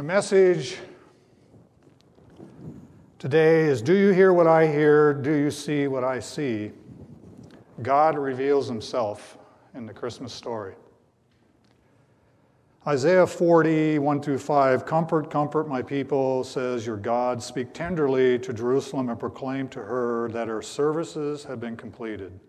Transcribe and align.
My 0.00 0.06
message 0.14 0.78
today 3.18 3.66
is 3.66 3.82
Do 3.82 3.92
you 3.92 4.12
hear 4.12 4.32
what 4.32 4.46
I 4.46 4.66
hear? 4.66 5.12
Do 5.12 5.30
you 5.30 5.50
see 5.50 5.88
what 5.88 6.04
I 6.04 6.20
see? 6.20 6.70
God 7.82 8.16
reveals 8.16 8.66
himself 8.66 9.36
in 9.74 9.84
the 9.84 9.92
Christmas 9.92 10.32
story. 10.32 10.72
Isaiah 12.86 13.26
40, 13.26 13.98
1 13.98 14.22
through 14.22 14.38
5 14.38 14.86
Comfort, 14.86 15.30
comfort 15.30 15.68
my 15.68 15.82
people, 15.82 16.44
says 16.44 16.86
your 16.86 16.96
God. 16.96 17.42
Speak 17.42 17.74
tenderly 17.74 18.38
to 18.38 18.54
Jerusalem 18.54 19.10
and 19.10 19.20
proclaim 19.20 19.68
to 19.68 19.80
her 19.80 20.30
that 20.30 20.48
her 20.48 20.62
services 20.62 21.44
have 21.44 21.60
been 21.60 21.76
completed. 21.76 22.40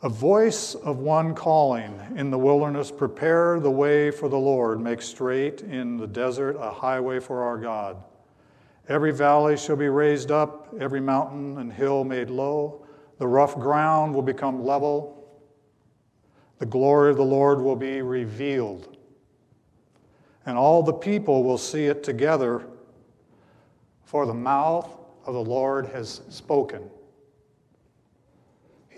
A 0.00 0.08
voice 0.08 0.76
of 0.76 0.98
one 0.98 1.34
calling 1.34 2.00
in 2.14 2.30
the 2.30 2.38
wilderness, 2.38 2.92
prepare 2.92 3.58
the 3.58 3.70
way 3.70 4.12
for 4.12 4.28
the 4.28 4.38
Lord, 4.38 4.80
make 4.80 5.02
straight 5.02 5.62
in 5.62 5.96
the 5.96 6.06
desert 6.06 6.56
a 6.56 6.70
highway 6.70 7.18
for 7.18 7.42
our 7.42 7.58
God. 7.58 7.96
Every 8.88 9.10
valley 9.10 9.56
shall 9.56 9.74
be 9.74 9.88
raised 9.88 10.30
up, 10.30 10.72
every 10.78 11.00
mountain 11.00 11.58
and 11.58 11.72
hill 11.72 12.04
made 12.04 12.30
low. 12.30 12.86
The 13.18 13.26
rough 13.26 13.56
ground 13.56 14.14
will 14.14 14.22
become 14.22 14.64
level. 14.64 15.42
The 16.60 16.66
glory 16.66 17.10
of 17.10 17.16
the 17.16 17.24
Lord 17.24 17.60
will 17.60 17.74
be 17.74 18.00
revealed. 18.00 18.96
And 20.46 20.56
all 20.56 20.84
the 20.84 20.92
people 20.92 21.42
will 21.42 21.58
see 21.58 21.86
it 21.86 22.04
together, 22.04 22.64
for 24.04 24.26
the 24.26 24.34
mouth 24.34 24.96
of 25.26 25.34
the 25.34 25.42
Lord 25.42 25.86
has 25.86 26.20
spoken. 26.28 26.88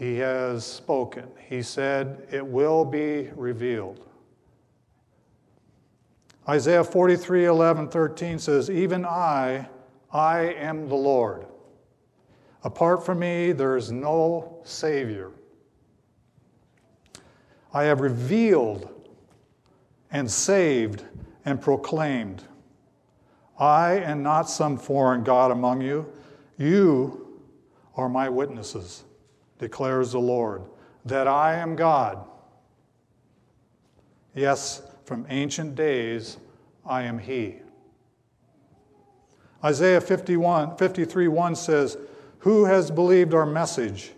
He 0.01 0.17
has 0.17 0.65
spoken. 0.65 1.29
He 1.47 1.61
said, 1.61 2.27
It 2.31 2.47
will 2.47 2.87
be 2.87 3.29
revealed. 3.37 4.01
Isaiah 6.49 6.83
43 6.83 7.45
11, 7.45 7.89
13 7.89 8.39
says, 8.39 8.71
Even 8.71 9.05
I, 9.05 9.69
I 10.11 10.55
am 10.55 10.89
the 10.89 10.95
Lord. 10.95 11.45
Apart 12.65 13.05
from 13.05 13.19
me, 13.19 13.53
there 13.53 13.77
is 13.77 13.93
no 13.93 14.63
Savior. 14.65 15.33
I 17.75 17.83
have 17.83 18.01
revealed 18.01 18.89
and 20.11 20.31
saved 20.31 21.05
and 21.45 21.61
proclaimed. 21.61 22.43
I 23.59 23.97
am 23.97 24.23
not 24.23 24.49
some 24.49 24.79
foreign 24.79 25.25
God 25.25 25.51
among 25.51 25.83
you. 25.83 26.11
You 26.57 27.39
are 27.99 28.09
my 28.09 28.31
witnesses 28.31 29.05
declares 29.61 30.13
the 30.13 30.19
Lord, 30.19 30.63
that 31.05 31.29
I 31.29 31.55
am 31.57 31.77
God. 31.77 32.27
Yes, 34.35 34.83
from 35.05 35.27
ancient 35.29 35.75
days 35.75 36.39
I 36.85 37.03
am 37.03 37.19
He. 37.19 37.57
Isaiah 39.63 40.01
51, 40.01 40.79
53 40.79 41.29
1 41.29 41.55
says, 41.55 41.99
Who 42.39 42.65
has 42.65 42.91
believed 42.91 43.35
our 43.35 43.45
message, 43.45 44.13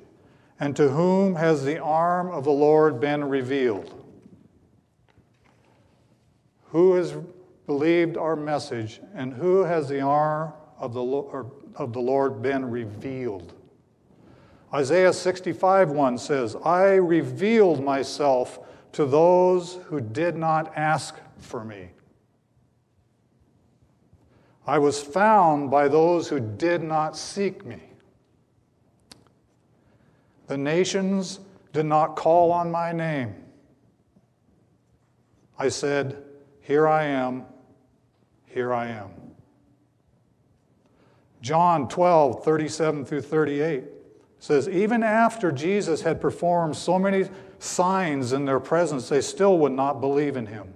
and 0.60 0.76
to 0.76 0.88
whom 0.88 1.34
has 1.34 1.64
the 1.64 1.80
arm 1.80 2.30
of 2.30 2.44
the 2.44 2.52
Lord 2.52 3.00
been 3.00 3.24
revealed? 3.24 3.98
Who 6.66 6.94
has 6.94 7.16
believed 7.66 8.16
our 8.16 8.36
message, 8.36 9.00
and 9.12 9.32
who 9.32 9.64
has 9.64 9.88
the 9.88 10.02
arm 10.02 10.52
of 10.78 10.94
the, 10.94 11.02
of 11.74 11.92
the 11.92 12.00
Lord 12.00 12.42
been 12.42 12.70
revealed? 12.70 13.54
Isaiah 14.74 15.12
65 15.12 15.90
1 15.90 16.18
says, 16.18 16.56
I 16.64 16.94
revealed 16.94 17.84
myself 17.84 18.58
to 18.92 19.04
those 19.04 19.78
who 19.86 20.00
did 20.00 20.36
not 20.36 20.72
ask 20.76 21.16
for 21.38 21.64
me. 21.64 21.90
I 24.66 24.78
was 24.78 25.02
found 25.02 25.70
by 25.70 25.88
those 25.88 26.28
who 26.28 26.40
did 26.40 26.82
not 26.82 27.16
seek 27.16 27.66
me. 27.66 27.82
The 30.46 30.56
nations 30.56 31.40
did 31.72 31.86
not 31.86 32.16
call 32.16 32.52
on 32.52 32.70
my 32.70 32.92
name. 32.92 33.34
I 35.58 35.68
said, 35.68 36.22
Here 36.60 36.86
I 36.88 37.04
am, 37.04 37.44
here 38.46 38.72
I 38.72 38.88
am. 38.88 39.10
John 41.40 41.88
12, 41.88 42.44
37 42.44 43.04
through 43.04 43.22
38 43.22 43.84
says, 44.42 44.68
even 44.68 45.04
after 45.04 45.52
Jesus 45.52 46.02
had 46.02 46.20
performed 46.20 46.74
so 46.74 46.98
many 46.98 47.28
signs 47.60 48.32
in 48.32 48.44
their 48.44 48.58
presence, 48.58 49.08
they 49.08 49.20
still 49.20 49.56
would 49.58 49.70
not 49.70 50.00
believe 50.00 50.36
in 50.36 50.46
him. 50.46 50.74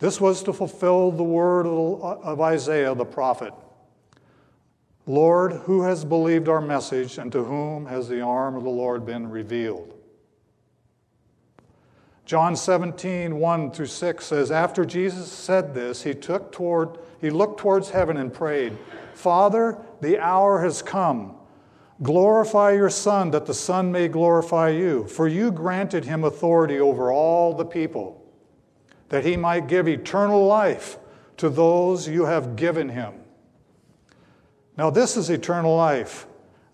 This 0.00 0.20
was 0.20 0.42
to 0.42 0.52
fulfill 0.52 1.12
the 1.12 1.22
word 1.22 1.66
of 1.66 2.40
Isaiah 2.40 2.96
the 2.96 3.04
prophet 3.04 3.54
Lord, 5.06 5.52
who 5.52 5.82
has 5.82 6.04
believed 6.04 6.48
our 6.48 6.60
message, 6.60 7.16
and 7.16 7.30
to 7.30 7.44
whom 7.44 7.86
has 7.86 8.08
the 8.08 8.22
arm 8.22 8.56
of 8.56 8.64
the 8.64 8.70
Lord 8.70 9.06
been 9.06 9.30
revealed? 9.30 9.94
John 12.24 12.56
17, 12.56 13.38
1 13.38 13.70
through 13.70 13.86
6 13.86 14.26
says, 14.26 14.50
After 14.50 14.84
Jesus 14.84 15.30
said 15.30 15.74
this, 15.74 16.02
he 16.02 16.12
took 16.12 16.50
toward 16.50 16.98
he 17.20 17.30
looked 17.30 17.60
towards 17.60 17.90
heaven 17.90 18.16
and 18.16 18.34
prayed, 18.34 18.76
Father, 19.14 19.78
the 20.00 20.18
hour 20.18 20.60
has 20.60 20.82
come. 20.82 21.36
Glorify 22.02 22.72
your 22.72 22.90
Son, 22.90 23.30
that 23.30 23.46
the 23.46 23.54
Son 23.54 23.90
may 23.90 24.08
glorify 24.08 24.68
you. 24.68 25.06
For 25.06 25.28
you 25.28 25.50
granted 25.50 26.04
him 26.04 26.24
authority 26.24 26.78
over 26.78 27.10
all 27.10 27.54
the 27.54 27.64
people, 27.64 28.22
that 29.08 29.24
he 29.24 29.36
might 29.36 29.66
give 29.66 29.88
eternal 29.88 30.46
life 30.46 30.98
to 31.38 31.48
those 31.48 32.08
you 32.08 32.24
have 32.24 32.56
given 32.56 32.90
him. 32.90 33.14
Now, 34.76 34.90
this 34.90 35.16
is 35.16 35.30
eternal 35.30 35.74
life, 35.74 36.26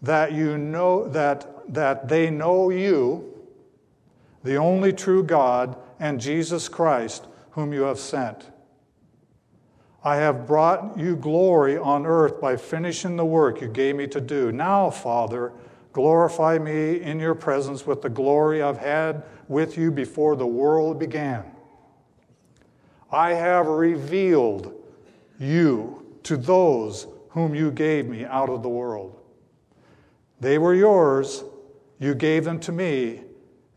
that 0.03 0.32
you 0.32 0.59
know 0.59 1.06
that, 1.09 1.72
that 1.72 2.09
they 2.09 2.31
know 2.31 2.71
you, 2.71 3.28
the 4.43 4.56
only 4.56 4.93
true 4.93 5.22
God, 5.22 5.77
and 6.00 6.21
Jesus 6.21 6.69
Christ, 6.69 7.27
whom 7.53 7.72
you 7.72 7.82
have 7.82 8.00
sent. 8.00 8.50
I 10.05 10.17
have 10.17 10.47
brought 10.47 10.99
you 10.99 11.15
glory 11.15 11.79
on 11.79 12.07
earth 12.07 12.41
by 12.41 12.57
finishing 12.57 13.17
the 13.17 13.25
work 13.25 13.61
you 13.61 13.69
gave 13.69 13.95
me 13.95 14.09
to 14.09 14.21
do. 14.21 14.51
Now, 14.51 14.91
Father, 14.91 15.53
glorify 15.93 16.59
me 16.59 17.01
in 17.01 17.21
your 17.21 17.37
presence 17.37 17.87
with 17.87 18.03
the 18.03 18.09
glory 18.09 18.62
I've 18.62 18.79
had 18.79 19.23
with 19.47 19.79
you 19.79 19.93
before 19.93 20.35
the 20.35 20.47
world 20.47 20.99
began. 20.99 21.45
I 23.12 23.35
have 23.35 23.67
revealed 23.69 24.75
you 25.39 26.05
to 26.25 26.37
those 26.37 27.07
whom 27.31 27.55
you 27.55 27.71
gave 27.71 28.09
me 28.09 28.25
out 28.25 28.49
of 28.49 28.62
the 28.62 28.69
world. 28.69 29.21
They 30.41 30.59
were 30.59 30.75
yours, 30.75 31.45
you 32.01 32.15
gave 32.15 32.45
them 32.45 32.59
to 32.61 32.73
me, 32.73 33.23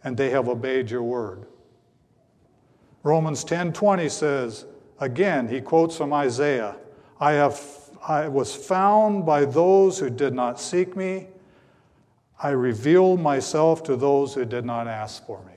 and 0.04 0.18
they 0.18 0.32
have 0.32 0.50
obeyed 0.50 0.90
your 0.90 1.04
word. 1.04 1.46
Romans 3.04 3.46
10:20 3.46 4.10
says, 4.10 4.66
Again, 5.00 5.48
he 5.48 5.62
quotes 5.62 5.98
from 5.98 6.14
Isaiah 6.14 6.76
I, 7.20 7.34
have, 7.34 7.62
I 8.08 8.28
was 8.28 8.56
found 8.56 9.26
by 9.26 9.46
those 9.46 10.00
who 10.00 10.10
did 10.10 10.34
not 10.34 10.60
seek 10.60 10.96
me. 10.96 11.28
I 12.42 12.50
revealed 12.50 13.22
myself 13.22 13.84
to 13.84 13.96
those 13.96 14.34
who 14.34 14.46
did 14.46 14.66
not 14.66 14.88
ask 14.88 15.26
for 15.26 15.42
me. 15.44 15.54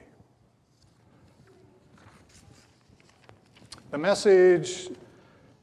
The 3.91 3.99
message 3.99 4.89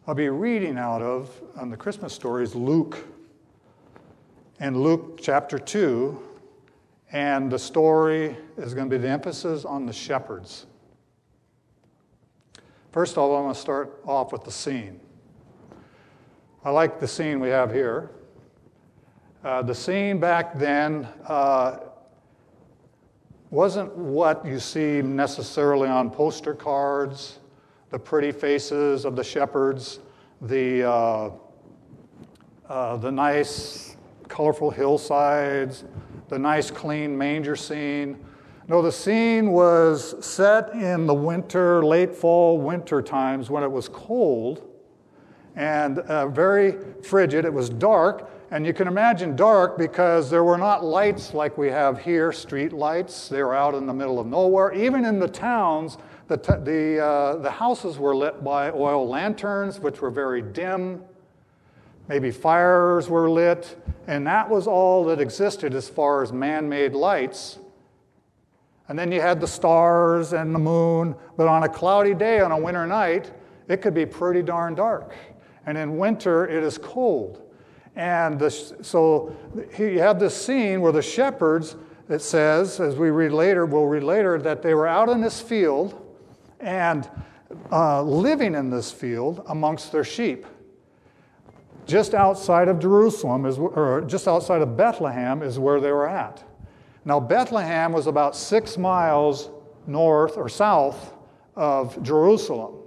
I'll 0.07 0.15
be 0.15 0.29
reading 0.29 0.77
out 0.77 1.01
of 1.01 1.29
on 1.55 1.69
the 1.69 1.77
Christmas 1.77 2.13
story 2.13 2.43
is 2.43 2.53
Luke, 2.53 2.97
and 4.59 4.77
Luke 4.77 5.19
chapter 5.21 5.57
2. 5.57 6.19
And 7.11 7.51
the 7.51 7.59
story 7.59 8.35
is 8.57 8.73
going 8.73 8.89
to 8.89 8.97
be 8.97 9.01
the 9.01 9.09
emphasis 9.09 9.63
on 9.63 9.85
the 9.85 9.93
shepherds. 9.93 10.65
First 12.95 13.17
of 13.17 13.17
all, 13.17 13.35
I 13.35 13.41
want 13.41 13.53
to 13.53 13.59
start 13.59 13.99
off 14.07 14.31
with 14.31 14.45
the 14.45 14.51
scene. 14.51 15.01
I 16.63 16.69
like 16.69 16.97
the 16.97 17.07
scene 17.09 17.41
we 17.41 17.49
have 17.49 17.73
here. 17.73 18.11
Uh, 19.43 19.61
the 19.63 19.75
scene 19.75 20.17
back 20.17 20.57
then 20.57 21.05
uh, 21.27 21.79
wasn't 23.49 23.93
what 23.97 24.45
you 24.45 24.61
see 24.61 25.01
necessarily 25.01 25.89
on 25.89 26.09
poster 26.09 26.53
cards, 26.53 27.39
the 27.89 27.99
pretty 27.99 28.31
faces 28.31 29.03
of 29.03 29.17
the 29.17 29.23
shepherds, 29.25 29.99
the, 30.43 30.89
uh, 30.89 31.31
uh 32.69 32.95
the 32.95 33.11
nice, 33.11 33.97
colorful 34.29 34.71
hillsides, 34.71 35.83
the 36.29 36.39
nice, 36.39 36.71
clean 36.71 37.17
manger 37.17 37.57
scene. 37.57 38.25
No, 38.67 38.81
the 38.81 38.91
scene 38.91 39.51
was 39.51 40.25
set 40.25 40.73
in 40.73 41.05
the 41.05 41.13
winter, 41.13 41.85
late 41.85 42.15
fall, 42.15 42.57
winter 42.57 42.99
times 42.99 43.47
when 43.51 43.61
it 43.61 43.71
was 43.71 43.87
cold 43.87 44.67
and 45.55 45.99
uh, 45.99 46.27
very 46.29 46.75
frigid. 47.03 47.45
It 47.45 47.53
was 47.53 47.69
dark, 47.69 48.27
and 48.49 48.65
you 48.65 48.73
can 48.73 48.87
imagine 48.87 49.35
dark 49.35 49.77
because 49.77 50.31
there 50.31 50.43
were 50.43 50.57
not 50.57 50.83
lights 50.83 51.35
like 51.35 51.59
we 51.59 51.67
have 51.67 51.99
here, 51.99 52.31
street 52.31 52.73
lights. 52.73 53.29
They 53.29 53.43
were 53.43 53.53
out 53.53 53.75
in 53.75 53.85
the 53.85 53.93
middle 53.93 54.19
of 54.19 54.25
nowhere. 54.25 54.73
Even 54.73 55.05
in 55.05 55.19
the 55.19 55.27
towns, 55.27 55.99
the, 56.27 56.37
the, 56.37 57.05
uh, 57.05 57.35
the 57.37 57.51
houses 57.51 57.99
were 57.99 58.15
lit 58.15 58.43
by 58.43 58.71
oil 58.71 59.07
lanterns, 59.07 59.79
which 59.79 60.01
were 60.01 60.09
very 60.09 60.41
dim. 60.41 61.03
Maybe 62.07 62.31
fires 62.31 63.09
were 63.09 63.29
lit, 63.29 63.77
and 64.07 64.25
that 64.25 64.49
was 64.49 64.65
all 64.65 65.05
that 65.05 65.21
existed 65.21 65.75
as 65.75 65.87
far 65.87 66.23
as 66.23 66.33
man 66.33 66.67
made 66.67 66.93
lights. 66.93 67.59
And 68.87 68.97
then 68.97 69.11
you 69.11 69.19
had 69.19 69.41
the 69.41 69.47
stars 69.47 70.33
and 70.33 70.53
the 70.53 70.59
moon, 70.59 71.15
but 71.37 71.47
on 71.47 71.63
a 71.63 71.69
cloudy 71.69 72.13
day, 72.13 72.39
on 72.39 72.51
a 72.51 72.57
winter 72.57 72.85
night, 72.85 73.31
it 73.67 73.81
could 73.81 73.93
be 73.93 74.05
pretty 74.05 74.43
darn 74.43 74.75
dark. 74.75 75.13
And 75.65 75.77
in 75.77 75.97
winter, 75.97 76.47
it 76.47 76.63
is 76.63 76.77
cold. 76.77 77.41
And 77.95 78.37
the, 78.37 78.51
so 78.51 79.35
you 79.79 79.99
have 79.99 80.19
this 80.19 80.39
scene 80.39 80.81
where 80.81 80.91
the 80.91 81.01
shepherds, 81.01 81.75
it 82.09 82.21
says, 82.21 82.79
as 82.79 82.95
we 82.95 83.09
read 83.09 83.31
later, 83.31 83.65
we'll 83.65 83.87
read 83.87 84.03
later, 84.03 84.37
that 84.39 84.61
they 84.61 84.73
were 84.75 84.87
out 84.87 85.09
in 85.09 85.21
this 85.21 85.41
field 85.41 86.01
and 86.59 87.09
uh, 87.71 88.03
living 88.03 88.53
in 88.53 88.69
this 88.69 88.91
field 88.91 89.43
amongst 89.47 89.91
their 89.91 90.03
sheep. 90.03 90.45
Just 91.87 92.13
outside 92.13 92.67
of 92.67 92.79
Jerusalem, 92.79 93.45
is, 93.45 93.57
or 93.57 94.01
just 94.01 94.27
outside 94.27 94.61
of 94.61 94.75
Bethlehem, 94.75 95.41
is 95.41 95.57
where 95.57 95.79
they 95.79 95.91
were 95.91 96.07
at. 96.07 96.43
Now, 97.05 97.19
Bethlehem 97.19 97.93
was 97.93 98.07
about 98.07 98.35
six 98.35 98.77
miles 98.77 99.51
north 99.85 100.37
or 100.37 100.49
south 100.49 101.13
of 101.55 102.01
Jerusalem. 102.01 102.77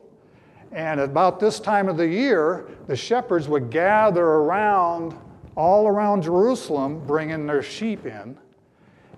And 0.73 1.01
about 1.01 1.41
this 1.41 1.61
time 1.61 1.89
of 1.89 1.97
the 1.97 2.07
year, 2.07 2.69
the 2.89 2.97
shepherds 2.97 3.49
would 3.49 3.71
gather 3.71 4.25
around, 4.25 5.17
all 5.57 5.87
around 5.87 6.23
Jerusalem, 6.23 7.07
bringing 7.07 7.47
their 7.47 7.63
sheep 7.63 8.05
in 8.05 8.37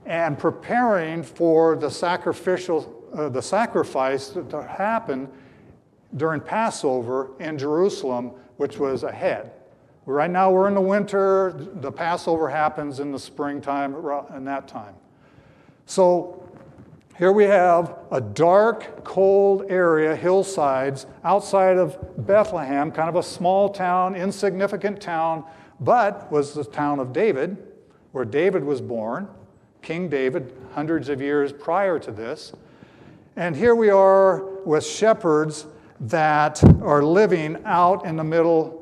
and 0.06 0.38
preparing 0.38 1.22
for 1.22 1.76
the 1.76 1.90
sacrificial, 1.90 3.04
uh, 3.14 3.28
the 3.28 3.42
sacrifice 3.42 4.28
to 4.28 4.62
happen 4.62 5.28
during 6.16 6.40
Passover 6.40 7.30
in 7.40 7.56
Jerusalem, 7.58 8.32
which 8.56 8.78
was 8.78 9.02
ahead. 9.02 9.52
Right 10.06 10.30
now 10.30 10.50
we're 10.50 10.68
in 10.68 10.74
the 10.74 10.80
winter. 10.80 11.54
The 11.56 11.92
Passover 11.92 12.48
happens 12.48 13.00
in 13.00 13.12
the 13.12 13.18
springtime 13.18 13.94
in 14.34 14.44
that 14.44 14.66
time. 14.66 14.94
So 15.86 16.48
here 17.18 17.32
we 17.32 17.44
have 17.44 17.96
a 18.10 18.20
dark, 18.20 19.04
cold 19.04 19.66
area, 19.68 20.16
hillsides, 20.16 21.06
outside 21.22 21.76
of 21.76 21.98
Bethlehem, 22.26 22.90
kind 22.90 23.10
of 23.10 23.16
a 23.16 23.22
small 23.22 23.68
town, 23.68 24.16
insignificant 24.16 25.02
town, 25.02 25.44
but 25.80 26.32
was 26.32 26.54
the 26.54 26.64
town 26.64 26.98
of 26.98 27.12
David, 27.12 27.58
where 28.12 28.24
David 28.24 28.64
was 28.64 28.80
born, 28.80 29.28
King 29.82 30.08
David, 30.08 30.56
hundreds 30.72 31.10
of 31.10 31.20
years 31.20 31.52
prior 31.52 31.98
to 31.98 32.10
this. 32.10 32.52
And 33.36 33.54
here 33.54 33.74
we 33.74 33.90
are 33.90 34.44
with 34.64 34.84
shepherds 34.84 35.66
that 36.00 36.64
are 36.82 37.02
living 37.02 37.58
out 37.66 38.06
in 38.06 38.16
the 38.16 38.24
middle 38.24 38.79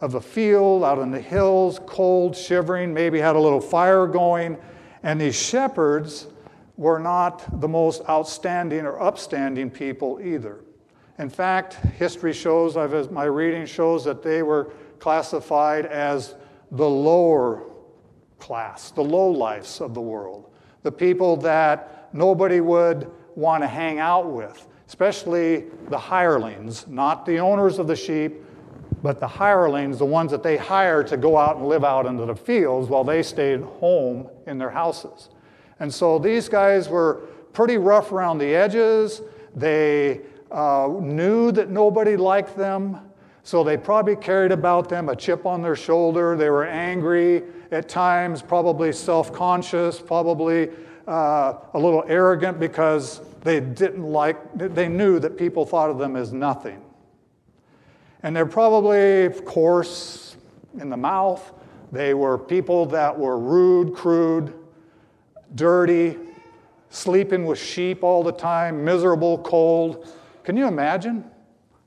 of 0.00 0.14
a 0.14 0.20
field, 0.20 0.82
out 0.82 0.98
in 0.98 1.10
the 1.10 1.20
hills, 1.20 1.78
cold, 1.86 2.34
shivering, 2.34 2.94
maybe 2.94 3.18
had 3.18 3.36
a 3.36 3.40
little 3.40 3.60
fire 3.60 4.06
going. 4.06 4.56
And 5.02 5.20
these 5.20 5.34
shepherds 5.34 6.26
were 6.76 6.98
not 6.98 7.60
the 7.60 7.68
most 7.68 8.02
outstanding 8.08 8.86
or 8.86 9.00
upstanding 9.00 9.70
people 9.70 10.18
either. 10.22 10.60
In 11.18 11.28
fact, 11.28 11.74
history 11.74 12.32
shows, 12.32 12.76
my 13.10 13.24
reading 13.24 13.66
shows 13.66 14.04
that 14.04 14.22
they 14.22 14.42
were 14.42 14.72
classified 14.98 15.84
as 15.84 16.34
the 16.70 16.88
lower 16.88 17.64
class, 18.38 18.90
the 18.90 19.04
low 19.04 19.28
lifes 19.28 19.80
of 19.80 19.92
the 19.92 20.00
world, 20.00 20.50
the 20.82 20.92
people 20.92 21.36
that 21.36 22.08
nobody 22.14 22.60
would 22.60 23.10
want 23.34 23.62
to 23.62 23.66
hang 23.66 23.98
out 23.98 24.32
with, 24.32 24.66
especially 24.88 25.66
the 25.88 25.98
hirelings, 25.98 26.86
not 26.88 27.26
the 27.26 27.38
owners 27.38 27.78
of 27.78 27.86
the 27.86 27.96
sheep, 27.96 28.42
but 29.02 29.20
the 29.20 29.28
hirelings, 29.28 29.98
the 29.98 30.04
ones 30.04 30.30
that 30.30 30.42
they 30.42 30.56
hired 30.56 31.06
to 31.08 31.16
go 31.16 31.36
out 31.36 31.56
and 31.56 31.66
live 31.66 31.84
out 31.84 32.06
into 32.06 32.26
the 32.26 32.36
fields 32.36 32.88
while 32.88 33.04
they 33.04 33.22
stayed 33.22 33.60
home 33.60 34.28
in 34.46 34.58
their 34.58 34.70
houses. 34.70 35.30
And 35.78 35.92
so 35.92 36.18
these 36.18 36.48
guys 36.48 36.88
were 36.88 37.22
pretty 37.52 37.78
rough 37.78 38.12
around 38.12 38.38
the 38.38 38.54
edges. 38.54 39.22
They 39.54 40.20
uh, 40.50 40.88
knew 41.00 41.50
that 41.52 41.70
nobody 41.70 42.16
liked 42.16 42.56
them, 42.56 43.00
so 43.42 43.64
they 43.64 43.76
probably 43.76 44.16
carried 44.16 44.52
about 44.52 44.88
them 44.88 45.08
a 45.08 45.16
chip 45.16 45.46
on 45.46 45.62
their 45.62 45.76
shoulder. 45.76 46.36
They 46.36 46.50
were 46.50 46.66
angry 46.66 47.44
at 47.70 47.88
times, 47.88 48.42
probably 48.42 48.92
self 48.92 49.32
conscious, 49.32 49.98
probably 50.00 50.70
uh, 51.08 51.54
a 51.72 51.78
little 51.78 52.04
arrogant 52.06 52.60
because 52.60 53.22
they 53.42 53.60
didn't 53.60 54.04
like, 54.04 54.36
they 54.54 54.88
knew 54.88 55.18
that 55.18 55.38
people 55.38 55.64
thought 55.64 55.88
of 55.88 55.98
them 55.98 56.14
as 56.14 56.32
nothing. 56.32 56.82
And 58.22 58.36
they're 58.36 58.46
probably 58.46 59.30
coarse 59.44 60.36
in 60.78 60.90
the 60.90 60.96
mouth. 60.96 61.52
They 61.92 62.14
were 62.14 62.38
people 62.38 62.86
that 62.86 63.18
were 63.18 63.38
rude, 63.38 63.94
crude, 63.94 64.54
dirty, 65.54 66.16
sleeping 66.90 67.44
with 67.44 67.58
sheep 67.58 68.02
all 68.02 68.22
the 68.22 68.32
time, 68.32 68.84
miserable, 68.84 69.38
cold. 69.38 70.12
Can 70.44 70.56
you 70.56 70.66
imagine 70.66 71.24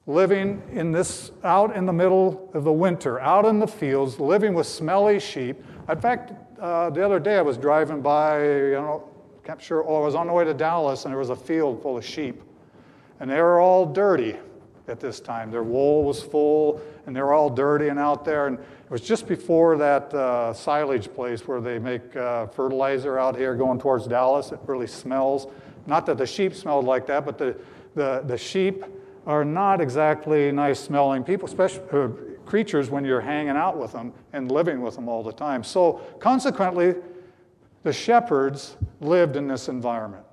living 0.05 0.61
in 0.71 0.91
this 0.91 1.31
out 1.43 1.75
in 1.75 1.85
the 1.85 1.93
middle 1.93 2.49
of 2.53 2.63
the 2.63 2.73
winter, 2.73 3.19
out 3.19 3.45
in 3.45 3.59
the 3.59 3.67
fields, 3.67 4.19
living 4.19 4.53
with 4.53 4.67
smelly 4.67 5.19
sheep? 5.19 5.63
In 5.87 5.99
fact, 5.99 6.33
uh, 6.59 6.89
the 6.89 7.05
other 7.05 7.19
day 7.19 7.37
I 7.37 7.41
was 7.41 7.57
driving 7.57 8.01
by, 8.01 8.43
you 8.43 8.71
know, 8.71 9.09
can't 9.43 9.61
sure, 9.61 9.83
oh, 9.87 10.01
I 10.01 10.05
was 10.05 10.15
on 10.15 10.27
the 10.27 10.33
way 10.33 10.45
to 10.45 10.53
Dallas 10.53 11.03
and 11.03 11.11
there 11.11 11.19
was 11.19 11.29
a 11.29 11.35
field 11.35 11.81
full 11.81 11.97
of 11.97 12.05
sheep. 12.05 12.41
And 13.19 13.29
they 13.29 13.41
were 13.41 13.59
all 13.59 13.85
dirty 13.85 14.37
at 14.87 14.99
this 14.99 15.19
time. 15.19 15.51
Their 15.51 15.63
wool 15.63 16.03
was 16.03 16.21
full 16.21 16.81
and 17.05 17.15
they 17.15 17.21
were 17.21 17.33
all 17.33 17.49
dirty 17.49 17.87
and 17.87 17.99
out 17.99 18.25
there. 18.25 18.47
And 18.47 18.57
it 18.59 18.91
was 18.91 19.01
just 19.01 19.27
before 19.27 19.77
that 19.77 20.13
uh, 20.13 20.53
silage 20.53 21.13
place 21.13 21.47
where 21.47 21.61
they 21.61 21.79
make 21.79 22.15
uh, 22.15 22.47
fertilizer 22.47 23.17
out 23.17 23.37
here 23.37 23.55
going 23.55 23.79
towards 23.79 24.07
Dallas. 24.07 24.51
It 24.51 24.59
really 24.65 24.87
smells. 24.87 25.47
Not 25.85 26.05
that 26.05 26.17
the 26.17 26.25
sheep 26.25 26.53
smelled 26.53 26.85
like 26.85 27.07
that, 27.07 27.25
but 27.25 27.37
the, 27.37 27.55
the, 27.95 28.23
the 28.25 28.37
sheep 28.37 28.83
are 29.25 29.45
not 29.45 29.79
exactly 29.79 30.51
nice 30.51 30.79
smelling 30.79 31.23
people, 31.23 31.47
especially 31.47 31.83
uh, 31.91 32.09
creatures 32.45 32.89
when 32.89 33.05
you're 33.05 33.21
hanging 33.21 33.55
out 33.55 33.77
with 33.77 33.93
them 33.93 34.13
and 34.33 34.51
living 34.51 34.81
with 34.81 34.95
them 34.95 35.07
all 35.07 35.23
the 35.23 35.31
time. 35.31 35.63
So, 35.63 36.01
consequently, 36.19 36.95
the 37.83 37.93
shepherds 37.93 38.77
lived 38.99 39.35
in 39.35 39.47
this 39.47 39.69
environment. 39.69 40.25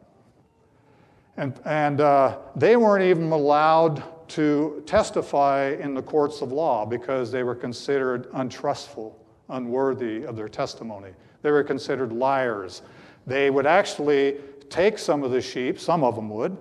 And, 1.37 1.59
and 1.65 2.01
uh, 2.01 2.39
they 2.57 2.77
weren't 2.77 3.05
even 3.05 3.31
allowed 3.31 4.03
to 4.31 4.83
testify 4.87 5.77
in 5.81 5.95
the 5.95 6.03
courts 6.03 6.41
of 6.41 6.53
law 6.53 6.87
because 6.87 7.33
they 7.33 7.43
were 7.43 7.55
considered 7.55 8.29
untrustful, 8.35 9.19
unworthy 9.49 10.25
of 10.25 10.37
their 10.37 10.49
testimony. 10.49 11.11
They 11.43 11.51
were 11.51 11.65
considered 11.65 12.13
liars. 12.13 12.83
They 13.27 13.51
would 13.51 13.67
actually 13.67 14.37
take 14.69 14.99
some 14.99 15.25
of 15.25 15.33
the 15.33 15.41
sheep, 15.41 15.81
some 15.81 16.05
of 16.05 16.15
them 16.15 16.31
would, 16.31 16.57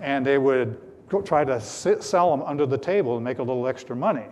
and 0.00 0.24
they 0.26 0.38
would 0.38 0.78
try 1.24 1.44
to 1.44 1.60
sit, 1.60 2.02
sell 2.02 2.30
them 2.30 2.46
under 2.46 2.66
the 2.66 2.78
table 2.78 3.16
and 3.16 3.24
make 3.24 3.38
a 3.38 3.42
little 3.42 3.66
extra 3.66 3.96
money 3.96 4.26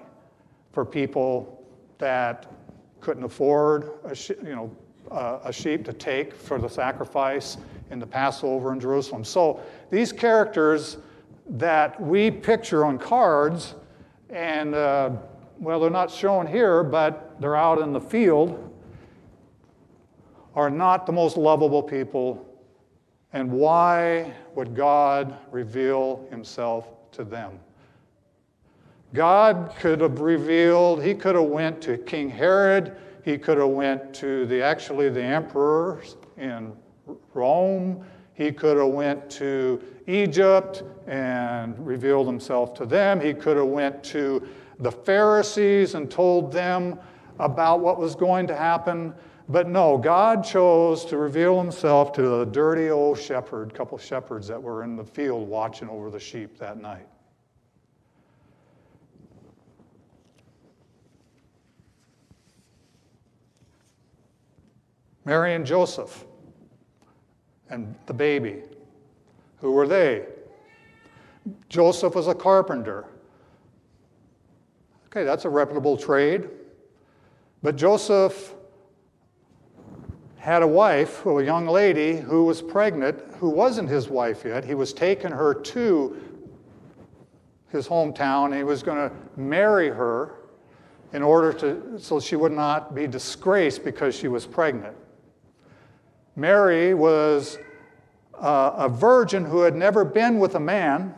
for 0.73 0.85
people 0.85 1.64
that 1.99 2.47
couldn't 3.00 3.25
afford 3.25 3.93
a, 4.05 4.17
you 4.45 4.55
know, 4.55 4.71
a 5.45 5.53
sheep 5.53 5.85
to 5.85 5.93
take 5.93 6.35
for 6.35 6.59
the 6.59 6.69
sacrifice 6.69 7.57
in 7.91 7.99
the 7.99 8.07
Passover 8.07 8.73
in 8.73 8.81
Jerusalem. 8.81 9.25
So 9.25 9.61
these 9.91 10.12
characters 10.12 10.99
that 11.49 12.01
we 12.01 12.31
picture 12.31 12.85
on 12.85 12.99
cards, 12.99 13.75
and 14.31 14.75
uh, 14.75 15.11
well, 15.59 15.81
they're 15.81 15.91
not 15.91 16.11
shown 16.11 16.47
here, 16.47 16.83
but 16.83 17.41
they're 17.41 17.57
out 17.57 17.81
in 17.81 17.93
the 17.93 18.01
field, 18.01 18.73
are 20.55 20.71
not 20.71 21.07
the 21.07 21.13
most 21.13 21.37
lovable 21.37 21.83
people. 21.83 22.47
And 23.33 23.51
why 23.51 24.33
would 24.55 24.75
God 24.75 25.37
reveal 25.51 26.27
himself 26.31 26.87
to 27.13 27.25
them? 27.25 27.59
God 29.13 29.75
could 29.79 30.01
have 30.01 30.21
revealed, 30.21 31.03
he 31.03 31.15
could 31.15 31.35
have 31.35 31.45
went 31.45 31.81
to 31.83 31.99
King 31.99 32.29
Herod, 32.29 32.97
he 33.25 33.39
could 33.39 33.59
have 33.59 33.69
went 33.69 34.13
to 34.15 34.45
the 34.47 34.61
actually 34.61 35.09
the 35.09 35.23
emperors 35.23 36.17
in 36.37 36.73
Rome, 37.33 38.05
he 38.35 38.50
could 38.50 38.76
have 38.76 38.88
went 38.88 39.31
to 39.31 39.81
Egypt 40.07 40.83
and 41.07 41.79
revealed 41.85 42.26
himself 42.26 42.75
to 42.75 42.85
them. 42.85 43.21
He 43.21 43.33
could 43.33 43.57
have 43.57 43.67
went 43.67 44.03
to 44.05 44.47
the 44.81 44.91
Pharisees 44.91 45.95
and 45.95 46.11
told 46.11 46.53
them 46.53 46.99
about 47.38 47.81
what 47.81 47.99
was 47.99 48.14
going 48.14 48.47
to 48.49 48.57
happen. 48.57 49.14
But 49.49 49.69
no, 49.69 49.97
God 49.97 50.43
chose 50.45 51.05
to 51.07 51.17
reveal 51.17 51.61
himself 51.61 52.12
to 52.14 52.23
the 52.23 52.45
dirty 52.47 52.91
old 52.91 53.19
shepherd, 53.19 53.73
couple 53.73 53.99
shepherds 53.99 54.49
that 54.49 54.61
were 54.61 54.83
in 54.83 54.97
the 54.97 55.05
field 55.05 55.49
watching 55.49 55.88
over 55.88 56.11
the 56.11 56.21
sheep 56.21 56.59
that 56.59 56.81
night. 56.81 57.07
Mary 65.25 65.55
and 65.55 65.64
Joseph 65.64 66.26
and 67.71 67.94
the 68.06 68.14
baby. 68.14 68.62
Who 69.59 69.73
were 69.73 69.87
they? 69.87 70.26
Joseph 71.68 72.14
was 72.14 72.28
a 72.28 72.35
carpenter. 72.35 73.06
Okay, 75.06 75.25
that's 75.25 75.44
a 75.44 75.49
reputable 75.49 75.97
trade. 75.97 76.49
But 77.62 77.76
Joseph 77.76 78.54
had 80.37 80.62
a 80.62 80.66
wife, 80.66 81.25
a 81.25 81.42
young 81.42 81.66
lady, 81.66 82.16
who 82.16 82.44
was 82.44 82.61
pregnant, 82.61 83.18
who 83.38 83.49
wasn't 83.49 83.88
his 83.88 84.09
wife 84.09 84.44
yet. 84.44 84.64
He 84.64 84.75
was 84.75 84.92
taking 84.92 85.30
her 85.30 85.54
to 85.54 86.21
his 87.71 87.88
hometown, 87.88 88.56
he 88.56 88.62
was 88.62 88.83
going 88.83 89.09
to 89.09 89.14
marry 89.37 89.88
her 89.88 90.37
in 91.12 91.23
order 91.23 91.52
to, 91.52 91.99
so 91.99 92.21
she 92.21 92.37
would 92.37 92.52
not 92.52 92.94
be 92.94 93.06
disgraced 93.06 93.85
because 93.85 94.14
she 94.14 94.28
was 94.28 94.47
pregnant. 94.47 94.97
Mary 96.37 96.95
was 96.95 97.59
uh, 98.41 98.73
a 98.76 98.88
virgin 98.88 99.45
who 99.45 99.61
had 99.61 99.75
never 99.75 100.05
been 100.05 100.38
with 100.38 100.57
a 100.57 100.61
man 100.61 101.14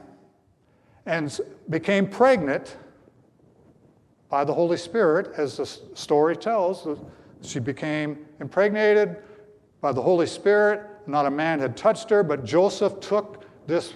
and 1.06 1.40
became 1.70 2.06
pregnant 2.06 2.76
by 4.28 4.44
the 4.44 4.52
Holy 4.52 4.76
Spirit, 4.76 5.32
as 5.37 5.56
the 5.56 5.66
story 5.66 6.37
tells. 6.37 6.87
She 7.42 7.61
became 7.61 8.26
impregnated 8.40 9.16
by 9.80 9.92
the 9.92 10.02
Holy 10.02 10.26
Spirit. 10.26 10.82
Not 11.06 11.26
a 11.26 11.30
man 11.30 11.61
had 11.61 11.76
touched 11.76 12.11
her, 12.11 12.23
but 12.23 12.44
Joseph 12.44 12.99
took 13.00 13.44
this 13.66 13.94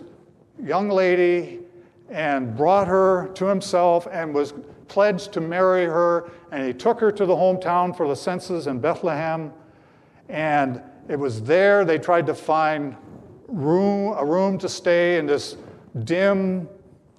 young 0.62 0.88
lady 0.88 1.60
and 2.08 2.56
brought 2.56 2.86
her 2.86 3.28
to 3.34 3.46
himself 3.46 4.06
and 4.10 4.32
was 4.32 4.54
pledged 4.88 5.32
to 5.32 5.40
marry 5.40 5.84
her. 5.84 6.30
And 6.52 6.66
he 6.66 6.72
took 6.72 7.00
her 7.00 7.10
to 7.12 7.26
the 7.26 7.34
hometown 7.34 7.96
for 7.96 8.06
the 8.08 8.16
census 8.16 8.66
in 8.66 8.78
Bethlehem. 8.78 9.52
And 10.28 10.80
it 11.08 11.18
was 11.18 11.42
there 11.42 11.84
they 11.84 11.98
tried 11.98 12.26
to 12.26 12.34
find 12.34 12.96
room, 13.48 14.14
a 14.16 14.24
room 14.24 14.58
to 14.58 14.68
stay 14.68 15.18
in 15.18 15.26
this 15.26 15.56
dim 16.04 16.68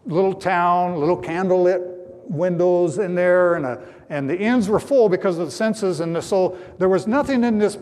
little 0.05 0.33
town, 0.33 0.97
little 1.00 1.21
candlelit 1.21 1.81
windows 2.25 2.97
in 2.97 3.13
there, 3.13 3.55
and, 3.55 3.65
a, 3.65 3.81
and 4.09 4.29
the 4.29 4.38
inns 4.38 4.69
were 4.69 4.79
full 4.79 5.09
because 5.09 5.38
of 5.38 5.45
the 5.45 5.51
census. 5.51 6.00
And 6.00 6.15
the, 6.15 6.21
so 6.21 6.57
there 6.77 6.89
was 6.89 7.07
nothing 7.07 7.43
in 7.43 7.57
this 7.57 7.77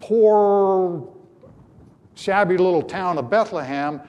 poor, 0.00 1.08
shabby 2.14 2.56
little 2.56 2.82
town 2.82 3.18
of 3.18 3.30
Bethlehem 3.30 4.00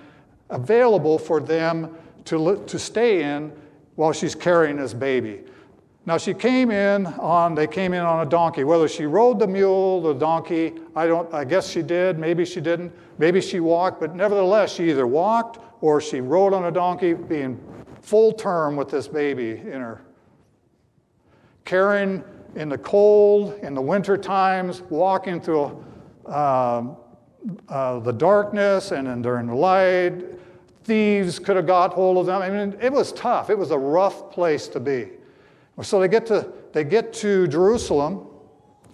available 0.49 1.19
for 1.19 1.39
them 1.39 1.95
to, 2.25 2.63
to 2.65 2.79
stay 2.79 3.23
in 3.23 3.51
while 3.95 4.11
she's 4.11 4.35
carrying 4.35 4.77
this 4.77 4.93
baby. 4.93 5.41
Now 6.06 6.18
she 6.18 6.34
came 6.34 6.72
in 6.72 7.06
on 7.06 7.56
they 7.56 7.68
came 7.68 7.94
in 7.94 8.01
on 8.01 8.25
a 8.25 8.29
donkey. 8.29 8.63
Whether 8.63 8.88
she 8.88 9.06
rode 9.06 9.39
the 9.39 9.48
mule, 9.48 10.01
the 10.01 10.13
donkey, 10.13 10.74
I 10.96 11.08
don't 11.08 11.32
I 11.34 11.44
guess 11.44 11.70
she 11.70 11.82
did, 11.82 12.18
maybe 12.18 12.46
she 12.46 12.62
didn't, 12.62 12.91
maybe 13.18 13.41
she 13.41 13.60
walked, 13.60 14.00
but 14.00 14.15
nevertheless 14.15 14.74
she 14.74 14.89
either 14.89 15.06
walked 15.08 15.60
or 15.82 16.01
she 16.01 16.22
rode 16.22 16.53
on 16.53 16.65
a 16.65 16.72
donkey 16.72 17.13
being 17.13 17.60
full 18.01 18.34
term 18.34 18.75
with 18.75 18.89
this 18.89 19.08
baby 19.08 19.51
in 19.51 19.82
her. 19.82 20.01
Carrying 21.65 22.24
in 22.56 22.70
the 22.70 22.77
cold, 22.77 23.53
in 23.62 23.74
the 23.74 23.82
winter 23.82 24.18
times, 24.18 24.82
walking 24.89 25.39
through 25.39 25.86
uh, 26.25 26.84
uh, 27.68 28.00
the 28.00 28.12
darkness 28.12 28.91
and 28.91 29.24
during 29.24 29.48
the 29.48 29.56
light. 29.56 30.24
Thieves 30.84 31.38
could 31.38 31.56
have 31.56 31.68
got 31.68 31.94
hold 31.94 32.18
of 32.18 32.25
them. 32.25 32.41
I 32.41 32.50
mean, 32.50 32.75
it 32.82 32.91
was 32.91 33.12
tough. 33.13 33.50
It 33.50 33.58
was 33.58 33.72
a 33.72 33.77
rough 33.77 34.32
place 34.32 34.68
to 34.70 34.79
be. 34.79 35.10
So 35.81 36.00
they 36.00 36.07
get 36.07 36.25
to, 36.27 36.51
they 36.74 36.83
get 36.83 37.13
to 37.13 37.48
Jerusalem, 37.48 38.27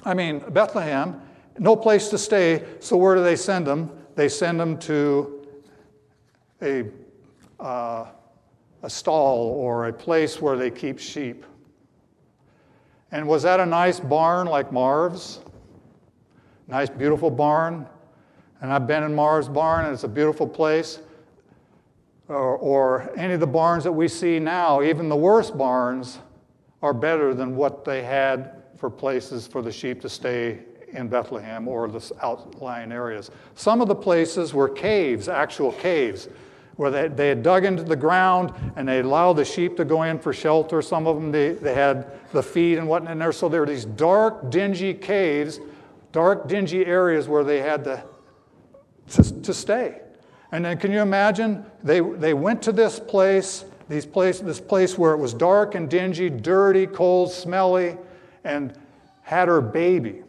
I 0.04 0.14
mean, 0.14 0.44
Bethlehem, 0.50 1.22
no 1.58 1.76
place 1.76 2.10
to 2.10 2.18
stay. 2.18 2.64
So 2.80 2.96
where 2.96 3.16
do 3.16 3.24
they 3.24 3.36
send 3.36 3.66
them? 3.66 3.92
They 4.16 4.30
send 4.30 4.60
them 4.60 4.78
to 4.80 5.48
a, 6.62 6.86
uh, 7.60 8.08
a 8.84 8.90
stall 8.90 9.48
or 9.50 9.88
a 9.88 9.94
place 9.94 10.42
where 10.42 10.58
they 10.58 10.70
keep 10.70 11.00
sheep. 11.00 11.44
And 13.12 13.28
was 13.28 13.44
that 13.44 13.60
a 13.60 13.66
nice 13.66 14.00
barn 14.00 14.48
like 14.48 14.72
Marv's? 14.72 15.40
Nice, 16.68 16.90
beautiful 16.90 17.32
barn. 17.32 17.88
And 18.62 18.72
I've 18.72 18.88
been 18.88 19.04
in 19.04 19.14
Marv's 19.14 19.48
barn, 19.48 19.86
and 19.86 19.94
it's 19.94 20.04
a 20.04 20.10
beautiful 20.10 20.48
place. 20.48 21.00
Or, 22.28 22.58
or 22.58 23.12
any 23.16 23.34
of 23.36 23.40
the 23.40 23.48
barns 23.48 23.84
that 23.84 23.92
we 23.92 24.08
see 24.08 24.40
now, 24.40 24.82
even 24.82 25.10
the 25.10 25.16
worst 25.16 25.58
barns, 25.58 26.20
are 26.86 26.94
better 26.94 27.34
than 27.34 27.56
what 27.56 27.84
they 27.84 28.04
had 28.04 28.62
for 28.78 28.92
places 28.92 29.48
for 29.48 29.64
the 29.64 29.72
sheep 29.72 30.00
to 30.02 30.08
stay 30.08 30.60
in 30.90 31.08
Bethlehem 31.08 31.68
or 31.68 31.88
the 31.88 32.12
outlying 32.22 32.92
areas. 32.92 33.32
Some 33.56 33.82
of 33.82 33.88
the 33.88 33.96
places 33.96 34.54
were 34.54 34.70
caves, 34.70 35.28
actual 35.28 35.72
caves, 35.72 36.30
where 36.76 36.92
they, 36.92 37.08
they 37.08 37.30
had 37.30 37.42
dug 37.42 37.66
into 37.66 37.82
the 37.82 37.96
ground 37.96 38.54
and 38.76 38.88
they 38.88 39.00
allowed 39.00 39.34
the 39.34 39.46
sheep 39.46 39.76
to 39.78 39.84
go 39.84 40.04
in 40.04 40.20
for 40.20 40.32
shelter. 40.32 40.80
Some 40.84 41.08
of 41.08 41.16
them, 41.16 41.32
they, 41.32 41.54
they 41.54 41.74
had 41.74 42.06
the 42.32 42.44
feed 42.44 42.78
and 42.78 42.88
whatnot 42.88 43.14
in 43.14 43.18
there. 43.18 43.32
So 43.32 43.50
there 43.50 43.62
were 43.62 43.66
these 43.66 43.86
dark, 43.86 44.52
dingy 44.52 44.94
caves, 44.94 45.60
dark, 46.12 46.48
dingy 46.48 46.86
areas 46.86 47.28
where 47.28 47.44
they 47.44 47.62
had 47.62 47.84
to, 47.86 48.04
to, 49.10 49.42
to 49.42 49.54
stay. 49.56 50.02
And 50.52 50.64
then 50.64 50.78
can 50.78 50.92
you 50.92 51.00
imagine? 51.00 51.66
They, 51.82 52.00
they 52.00 52.36
went 52.36 52.62
to 52.62 52.72
this 52.72 53.00
place 53.00 53.66
these 53.88 54.06
place, 54.06 54.40
this 54.40 54.60
place 54.60 54.98
where 54.98 55.14
it 55.14 55.18
was 55.18 55.34
dark 55.34 55.76
and 55.76 55.90
dingy, 55.90 56.30
dirty, 56.30 56.88
cold, 56.88 57.32
smelly, 57.32 57.98
and 58.44 58.78
had 59.22 59.48
her 59.48 59.62
baby. 59.62 60.24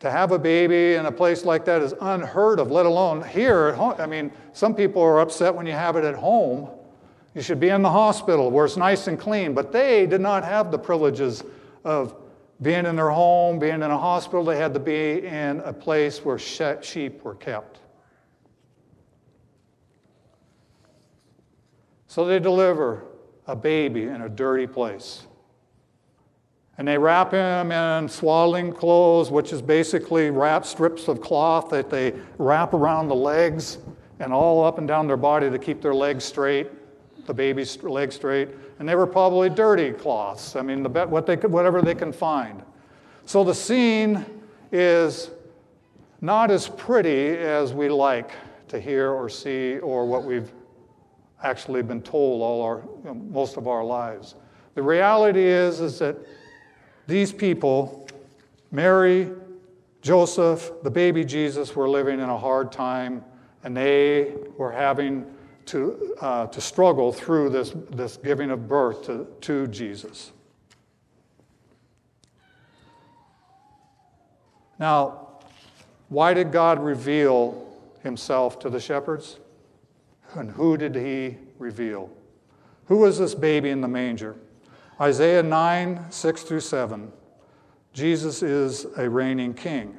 To 0.00 0.10
have 0.10 0.32
a 0.32 0.38
baby 0.38 0.94
in 0.94 1.06
a 1.06 1.12
place 1.12 1.44
like 1.44 1.64
that 1.66 1.80
is 1.80 1.94
unheard 2.00 2.58
of, 2.58 2.70
let 2.70 2.86
alone 2.86 3.22
here 3.22 3.68
at 3.68 3.76
home. 3.76 3.94
I 3.98 4.06
mean, 4.06 4.32
some 4.52 4.74
people 4.74 5.00
are 5.00 5.20
upset 5.20 5.54
when 5.54 5.66
you 5.66 5.72
have 5.72 5.96
it 5.96 6.04
at 6.04 6.16
home. 6.16 6.68
You 7.34 7.42
should 7.42 7.60
be 7.60 7.68
in 7.68 7.82
the 7.82 7.90
hospital 7.90 8.50
where 8.50 8.64
it's 8.64 8.76
nice 8.76 9.06
and 9.06 9.18
clean, 9.18 9.54
but 9.54 9.70
they 9.70 10.06
did 10.06 10.20
not 10.20 10.44
have 10.44 10.70
the 10.70 10.78
privileges 10.78 11.44
of 11.84 12.16
being 12.60 12.84
in 12.84 12.96
their 12.96 13.10
home, 13.10 13.58
being 13.58 13.74
in 13.74 13.82
a 13.82 13.98
hospital. 13.98 14.44
They 14.44 14.56
had 14.56 14.74
to 14.74 14.80
be 14.80 15.24
in 15.24 15.60
a 15.60 15.72
place 15.72 16.24
where 16.24 16.38
sheep 16.38 17.22
were 17.22 17.34
kept. 17.36 17.78
So 22.12 22.26
they 22.26 22.38
deliver 22.38 23.04
a 23.46 23.56
baby 23.56 24.02
in 24.02 24.20
a 24.20 24.28
dirty 24.28 24.66
place. 24.66 25.26
And 26.76 26.86
they 26.86 26.98
wrap 26.98 27.32
him 27.32 27.72
in 27.72 28.06
swaddling 28.06 28.70
clothes, 28.74 29.30
which 29.30 29.50
is 29.50 29.62
basically 29.62 30.28
wrap 30.28 30.66
strips 30.66 31.08
of 31.08 31.22
cloth 31.22 31.70
that 31.70 31.88
they 31.88 32.12
wrap 32.36 32.74
around 32.74 33.08
the 33.08 33.14
legs 33.14 33.78
and 34.18 34.30
all 34.30 34.62
up 34.62 34.76
and 34.76 34.86
down 34.86 35.06
their 35.06 35.16
body 35.16 35.48
to 35.48 35.58
keep 35.58 35.80
their 35.80 35.94
legs 35.94 36.22
straight, 36.22 36.68
the 37.24 37.32
baby's 37.32 37.82
legs 37.82 38.14
straight. 38.16 38.50
And 38.78 38.86
they 38.86 38.94
were 38.94 39.06
probably 39.06 39.48
dirty 39.48 39.90
cloths. 39.90 40.54
I 40.54 40.60
mean, 40.60 40.82
the, 40.82 40.90
what 40.90 41.24
they 41.24 41.38
could, 41.38 41.50
whatever 41.50 41.80
they 41.80 41.94
can 41.94 42.12
find. 42.12 42.62
So 43.24 43.42
the 43.42 43.54
scene 43.54 44.22
is 44.70 45.30
not 46.20 46.50
as 46.50 46.68
pretty 46.68 47.28
as 47.38 47.72
we 47.72 47.88
like 47.88 48.32
to 48.68 48.78
hear 48.78 49.12
or 49.12 49.30
see 49.30 49.78
or 49.78 50.04
what 50.04 50.24
we've 50.24 50.52
actually 51.42 51.82
been 51.82 52.02
told 52.02 52.42
all 52.42 52.62
our, 52.62 52.82
you 52.98 53.04
know, 53.04 53.14
most 53.14 53.56
of 53.56 53.66
our 53.66 53.84
lives. 53.84 54.34
The 54.74 54.82
reality 54.82 55.44
is, 55.44 55.80
is 55.80 55.98
that 55.98 56.16
these 57.06 57.32
people, 57.32 58.08
Mary, 58.70 59.30
Joseph, 60.00 60.70
the 60.82 60.90
baby 60.90 61.24
Jesus, 61.24 61.76
were 61.76 61.88
living 61.88 62.20
in 62.20 62.28
a 62.28 62.38
hard 62.38 62.72
time, 62.72 63.24
and 63.64 63.76
they 63.76 64.34
were 64.56 64.72
having 64.72 65.26
to, 65.66 66.16
uh, 66.20 66.46
to 66.46 66.60
struggle 66.60 67.12
through 67.12 67.50
this, 67.50 67.72
this 67.90 68.16
giving 68.16 68.50
of 68.50 68.68
birth 68.68 69.04
to, 69.06 69.26
to 69.42 69.66
Jesus. 69.68 70.32
Now, 74.78 75.28
why 76.08 76.34
did 76.34 76.50
God 76.50 76.82
reveal 76.82 77.68
himself 78.02 78.58
to 78.60 78.70
the 78.70 78.80
shepherds? 78.80 79.38
And 80.34 80.50
who 80.50 80.76
did 80.76 80.94
he 80.94 81.36
reveal? 81.58 82.10
Who 82.86 82.98
was 82.98 83.18
this 83.18 83.34
baby 83.34 83.70
in 83.70 83.80
the 83.80 83.88
manger? 83.88 84.36
Isaiah 85.00 85.42
9, 85.42 86.06
6 86.10 86.42
through 86.42 86.60
7. 86.60 87.12
Jesus 87.92 88.42
is 88.42 88.86
a 88.96 89.08
reigning 89.08 89.54
king. 89.54 89.98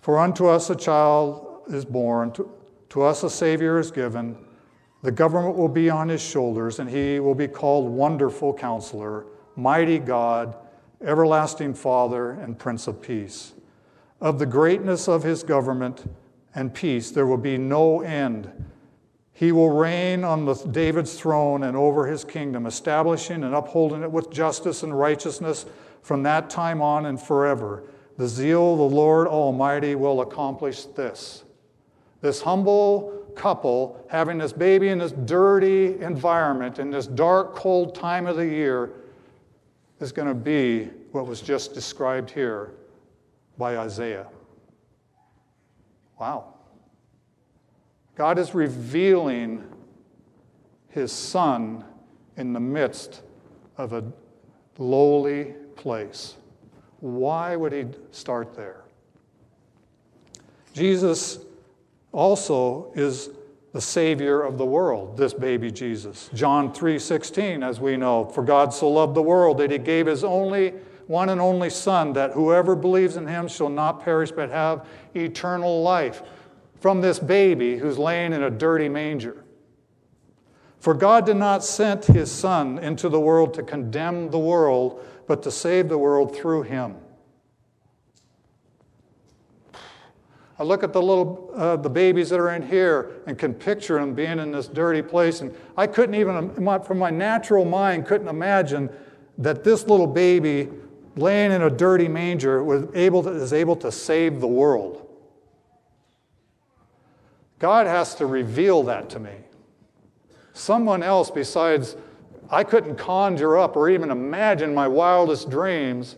For 0.00 0.18
unto 0.18 0.46
us 0.46 0.70
a 0.70 0.76
child 0.76 1.62
is 1.68 1.84
born, 1.84 2.30
to, 2.32 2.50
to 2.90 3.02
us 3.02 3.22
a 3.22 3.30
Savior 3.30 3.78
is 3.78 3.90
given. 3.90 4.36
The 5.02 5.12
government 5.12 5.56
will 5.56 5.68
be 5.68 5.90
on 5.90 6.08
his 6.08 6.22
shoulders, 6.22 6.78
and 6.78 6.88
he 6.88 7.20
will 7.20 7.34
be 7.34 7.48
called 7.48 7.90
Wonderful 7.90 8.54
Counselor, 8.54 9.26
Mighty 9.56 9.98
God, 9.98 10.56
Everlasting 11.02 11.74
Father, 11.74 12.32
and 12.32 12.58
Prince 12.58 12.86
of 12.86 13.02
Peace. 13.02 13.52
Of 14.20 14.38
the 14.38 14.46
greatness 14.46 15.08
of 15.08 15.22
his 15.22 15.42
government, 15.42 16.04
and 16.54 16.72
peace. 16.72 17.10
There 17.10 17.26
will 17.26 17.36
be 17.36 17.58
no 17.58 18.00
end. 18.00 18.50
He 19.32 19.50
will 19.50 19.70
reign 19.70 20.22
on 20.22 20.44
the, 20.44 20.54
David's 20.54 21.18
throne 21.18 21.64
and 21.64 21.76
over 21.76 22.06
his 22.06 22.24
kingdom, 22.24 22.66
establishing 22.66 23.42
and 23.42 23.54
upholding 23.54 24.02
it 24.02 24.10
with 24.10 24.30
justice 24.30 24.82
and 24.82 24.96
righteousness 24.96 25.66
from 26.02 26.22
that 26.22 26.50
time 26.50 26.80
on 26.80 27.06
and 27.06 27.20
forever. 27.20 27.84
The 28.16 28.28
zeal 28.28 28.72
of 28.72 28.78
the 28.78 28.96
Lord 28.96 29.26
Almighty 29.26 29.96
will 29.96 30.20
accomplish 30.20 30.84
this. 30.84 31.42
This 32.20 32.40
humble 32.40 33.24
couple 33.34 34.04
having 34.08 34.38
this 34.38 34.52
baby 34.52 34.88
in 34.88 34.98
this 34.98 35.12
dirty 35.12 36.00
environment, 36.00 36.78
in 36.78 36.90
this 36.90 37.08
dark, 37.08 37.56
cold 37.56 37.94
time 37.94 38.26
of 38.26 38.36
the 38.36 38.46
year, 38.46 38.92
is 40.00 40.12
going 40.12 40.28
to 40.28 40.34
be 40.34 40.84
what 41.10 41.26
was 41.26 41.40
just 41.40 41.74
described 41.74 42.30
here 42.30 42.74
by 43.58 43.78
Isaiah. 43.78 44.26
Wow. 46.18 46.54
God 48.14 48.38
is 48.38 48.54
revealing 48.54 49.64
his 50.88 51.10
son 51.10 51.84
in 52.36 52.52
the 52.52 52.60
midst 52.60 53.22
of 53.76 53.92
a 53.92 54.04
lowly 54.78 55.54
place. 55.76 56.36
Why 57.00 57.56
would 57.56 57.72
he 57.72 57.86
start 58.12 58.54
there? 58.54 58.84
Jesus 60.72 61.38
also 62.12 62.92
is 62.94 63.30
the 63.72 63.80
savior 63.80 64.40
of 64.42 64.56
the 64.56 64.64
world 64.64 65.16
this 65.16 65.34
baby 65.34 65.68
jesus 65.68 66.30
john 66.32 66.72
3:16 66.72 67.64
as 67.68 67.80
we 67.80 67.96
know 67.96 68.24
for 68.24 68.44
god 68.44 68.72
so 68.72 68.88
loved 68.88 69.16
the 69.16 69.22
world 69.22 69.58
that 69.58 69.68
he 69.72 69.78
gave 69.78 70.06
his 70.06 70.22
only 70.22 70.72
one 71.06 71.28
and 71.28 71.40
only 71.40 71.70
son 71.70 72.12
that 72.14 72.32
whoever 72.32 72.74
believes 72.74 73.16
in 73.16 73.26
him 73.26 73.48
shall 73.48 73.68
not 73.68 74.02
perish 74.02 74.30
but 74.30 74.50
have 74.50 74.86
eternal 75.14 75.82
life 75.82 76.22
from 76.80 77.00
this 77.00 77.18
baby 77.18 77.78
who's 77.78 77.98
laying 77.98 78.32
in 78.32 78.42
a 78.42 78.50
dirty 78.50 78.88
manger. 78.88 79.44
For 80.78 80.94
god 80.94 81.26
did 81.26 81.36
not 81.36 81.64
send 81.64 82.04
his 82.04 82.30
son 82.30 82.78
into 82.78 83.08
the 83.08 83.20
world 83.20 83.54
to 83.54 83.62
condemn 83.62 84.30
the 84.30 84.38
world 84.38 85.04
but 85.26 85.42
to 85.44 85.50
save 85.50 85.88
the 85.88 85.98
world 85.98 86.36
through 86.36 86.62
him. 86.62 86.96
I 90.58 90.62
look 90.62 90.84
at 90.84 90.92
the 90.92 91.02
little 91.02 91.50
uh, 91.54 91.76
the 91.76 91.90
babies 91.90 92.30
that 92.30 92.38
are 92.38 92.50
in 92.50 92.62
here 92.62 93.10
and 93.26 93.36
can 93.36 93.54
picture 93.54 93.98
them 93.98 94.14
being 94.14 94.38
in 94.38 94.52
this 94.52 94.68
dirty 94.68 95.02
place, 95.02 95.40
and 95.40 95.54
I 95.76 95.86
couldn't 95.88 96.14
even, 96.14 96.54
from 96.84 96.98
my 96.98 97.10
natural 97.10 97.64
mind, 97.64 98.06
couldn't 98.06 98.28
imagine 98.28 98.88
that 99.38 99.64
this 99.64 99.88
little 99.88 100.06
baby 100.06 100.68
laying 101.16 101.52
in 101.52 101.62
a 101.62 101.70
dirty 101.70 102.08
manger 102.08 102.62
was 102.62 102.84
able 102.94 103.22
to, 103.22 103.30
is 103.30 103.52
able 103.52 103.76
to 103.76 103.92
save 103.92 104.40
the 104.40 104.48
world. 104.48 105.08
God 107.58 107.86
has 107.86 108.14
to 108.16 108.26
reveal 108.26 108.82
that 108.84 109.08
to 109.10 109.18
me. 109.18 109.36
Someone 110.52 111.02
else 111.02 111.30
besides, 111.30 111.96
I 112.50 112.64
couldn't 112.64 112.96
conjure 112.96 113.58
up 113.58 113.76
or 113.76 113.88
even 113.88 114.10
imagine 114.10 114.74
my 114.74 114.88
wildest 114.88 115.50
dreams 115.50 116.16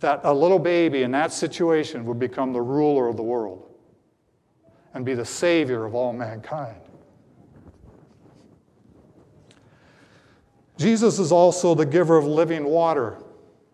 that 0.00 0.20
a 0.24 0.32
little 0.32 0.58
baby 0.58 1.02
in 1.02 1.10
that 1.12 1.32
situation 1.32 2.04
would 2.06 2.18
become 2.18 2.52
the 2.52 2.60
ruler 2.60 3.06
of 3.06 3.16
the 3.16 3.22
world 3.22 3.70
and 4.94 5.04
be 5.04 5.14
the 5.14 5.24
savior 5.24 5.84
of 5.84 5.94
all 5.94 6.12
mankind. 6.12 6.80
Jesus 10.78 11.18
is 11.18 11.30
also 11.30 11.74
the 11.74 11.84
giver 11.84 12.16
of 12.16 12.24
living 12.24 12.64
water, 12.64 13.18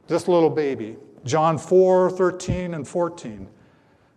this 0.07 0.29
little 0.29 0.51
baby. 0.51 0.97
John 1.25 1.59
4 1.59 2.11
13 2.11 2.75
and 2.75 2.87
14. 2.87 3.49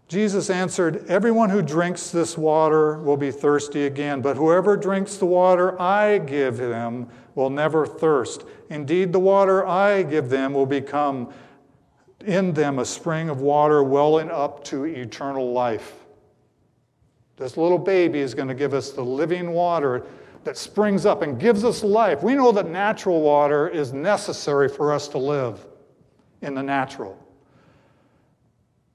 Jesus 0.08 0.50
answered, 0.50 1.06
Everyone 1.08 1.52
who 1.52 1.62
drinks 1.62 2.10
this 2.10 2.36
water 2.36 2.98
will 2.98 3.16
be 3.16 3.32
thirsty 3.32 3.86
again, 3.86 4.22
but 4.22 4.38
whoever 4.38 4.76
drinks 4.76 5.18
the 5.18 5.28
water 5.28 5.80
I 5.80 6.18
give 6.18 6.58
them 6.58 7.10
will 7.36 7.52
never 7.52 7.86
thirst. 7.86 8.44
Indeed, 8.70 9.14
the 9.14 9.20
water 9.20 9.68
I 9.68 10.02
give 10.02 10.30
them 10.30 10.54
will 10.54 10.66
become 10.66 11.32
in 12.26 12.54
them 12.54 12.80
a 12.80 12.86
spring 12.86 13.30
of 13.30 13.42
water 13.42 13.84
welling 13.84 14.32
up 14.32 14.64
to 14.66 14.86
eternal 14.86 15.54
life. 15.54 15.94
This 17.38 17.56
little 17.56 17.78
baby 17.78 18.20
is 18.20 18.34
going 18.34 18.50
to 18.50 18.56
give 18.56 18.74
us 18.74 18.92
the 18.92 19.04
living 19.04 19.52
water 19.52 20.06
that 20.44 20.58
springs 20.58 21.06
up 21.06 21.22
and 21.22 21.40
gives 21.40 21.64
us 21.64 21.84
life. 21.84 22.24
We 22.24 22.34
know 22.34 22.52
that 22.52 22.68
natural 22.68 23.22
water 23.22 23.70
is 23.70 23.94
necessary 23.94 24.68
for 24.70 24.92
us 24.92 25.08
to 25.10 25.20
live 25.20 25.66
in 26.42 26.54
the 26.54 26.64
natural. 26.64 27.18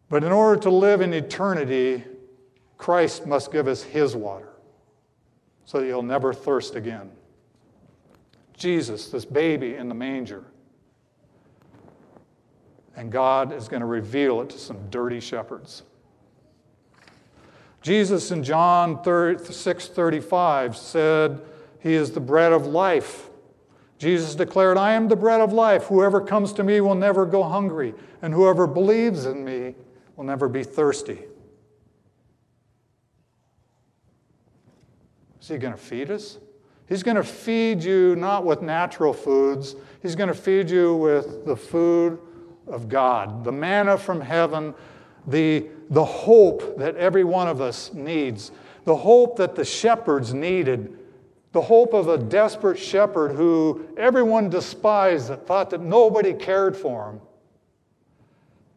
But 0.09 0.25
in 0.25 0.33
order 0.33 0.61
to 0.63 0.71
live 0.71 1.01
in 1.01 1.13
eternity, 1.13 2.05
Christ 2.79 3.27
must 3.27 3.51
give 3.51 3.69
us 3.69 3.83
his 3.83 4.15
water 4.15 4.51
so 5.65 5.81
that 5.81 5.87
you'll 5.87 6.03
never 6.03 6.33
thirst 6.33 6.75
again. 6.75 7.11
Jesus, 8.57 9.09
this 9.09 9.25
baby 9.25 9.75
in 9.75 9.89
the 9.89 9.95
manger, 9.95 10.45
and 12.97 13.11
God 13.11 13.53
is 13.53 13.67
going 13.67 13.81
to 13.81 13.87
reveal 13.87 14.41
it 14.41 14.51
to 14.51 14.59
some 14.59 14.89
dirty 14.91 15.21
shepherds. 15.21 15.83
Jesus 17.83 18.31
in 18.31 18.43
John 18.43 19.03
6 19.05 19.89
35 19.89 20.77
said, 20.77 21.43
He 21.81 21.95
is 21.95 22.13
the 22.13 22.21
bread 22.21 22.53
of 22.53 22.67
life. 22.67 23.29
Jesus 23.99 24.35
declared, 24.35 24.77
I 24.77 24.93
am 24.93 25.09
the 25.09 25.17
bread 25.17 25.41
of 25.41 25.53
life. 25.53 25.85
Whoever 25.85 26.21
comes 26.21 26.53
to 26.55 26.65
me 26.65 26.81
will 26.81 26.95
never 26.95 27.25
go 27.25 27.43
hungry, 27.43 27.95
and 28.23 28.35
whoever 28.35 28.67
believes 28.67 29.27
in 29.27 29.45
me 29.45 29.75
will 30.17 30.25
never 30.25 30.49
be 30.49 30.65
thirsty. 30.65 31.21
Is 35.41 35.49
he 35.49 35.59
going 35.59 35.75
to 35.75 35.79
feed 35.79 36.11
us? 36.11 36.39
He's 36.89 37.03
going 37.03 37.17
to 37.17 37.25
feed 37.25 37.83
you 37.83 38.15
not 38.17 38.45
with 38.45 38.63
natural 38.63 39.13
foods, 39.13 39.77
he's 40.03 40.15
going 40.15 40.29
to 40.29 40.35
feed 40.35 40.69
you 40.69 40.97
with 40.97 41.47
the 41.47 41.57
food 41.57 42.19
of 42.67 42.89
God, 42.89 43.45
the 43.45 43.53
manna 43.53 43.97
from 43.97 44.21
heaven, 44.21 44.75
the, 45.27 45.67
the 45.91 46.05
hope 46.05 46.79
that 46.79 46.97
every 46.97 47.25
one 47.25 47.49
of 47.49 47.61
us 47.61 47.93
needs, 47.95 48.53
the 48.85 48.97
hope 48.97 49.37
that 49.37 49.55
the 49.55 49.65
shepherds 49.65 50.35
needed, 50.35 50.99
the 51.55 51.63
hope 51.63 51.95
of 51.95 52.09
a 52.09 52.19
desperate 52.19 52.77
shepherd 52.77 53.31
who 53.31 53.89
everyone 53.97 54.51
despised, 54.51 55.29
that 55.29 55.47
thought 55.47 55.71
that 55.71 55.81
nobody 55.81 56.35
cared 56.35 56.77
for 56.77 57.13
him. 57.13 57.21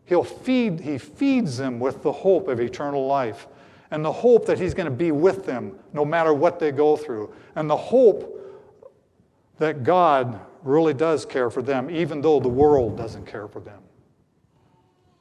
He'll 0.06 0.24
feed, 0.24 0.80
he 0.80 1.00
feeds 1.00 1.58
them 1.58 1.80
with 1.80 2.04
the 2.04 2.12
hope 2.12 2.48
of 2.48 2.60
eternal 2.60 3.08
life 3.08 3.48
and 3.90 4.06
the 4.06 4.12
hope 4.12 4.46
that 4.46 4.60
he's 4.60 4.76
going 4.76 4.86
to 4.86 4.96
be 4.96 5.12
with 5.12 5.44
them 5.44 5.76
no 5.92 6.06
matter 6.06 6.36
what 6.36 6.60
they 6.60 6.72
go 6.72 6.96
through, 6.96 7.34
and 7.56 7.68
the 7.68 7.76
hope 7.76 8.40
that 9.58 9.84
God 9.84 10.40
really 10.62 10.94
does 10.94 11.26
care 11.26 11.50
for 11.50 11.64
them, 11.64 11.90
even 11.90 12.22
though 12.22 12.40
the 12.40 12.48
world 12.48 12.96
doesn't 12.96 13.26
care 13.26 13.48
for 13.48 13.60
them. 13.60 13.82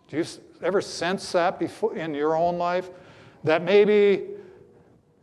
Do 0.09 0.19
you 0.19 0.25
ever 0.63 0.83
sense 0.83 1.33
that 1.33 1.59
before 1.59 1.97
in 1.97 2.13
your 2.13 2.37
own 2.37 2.59
life? 2.59 2.91
That 3.45 3.63
maybe 3.63 4.36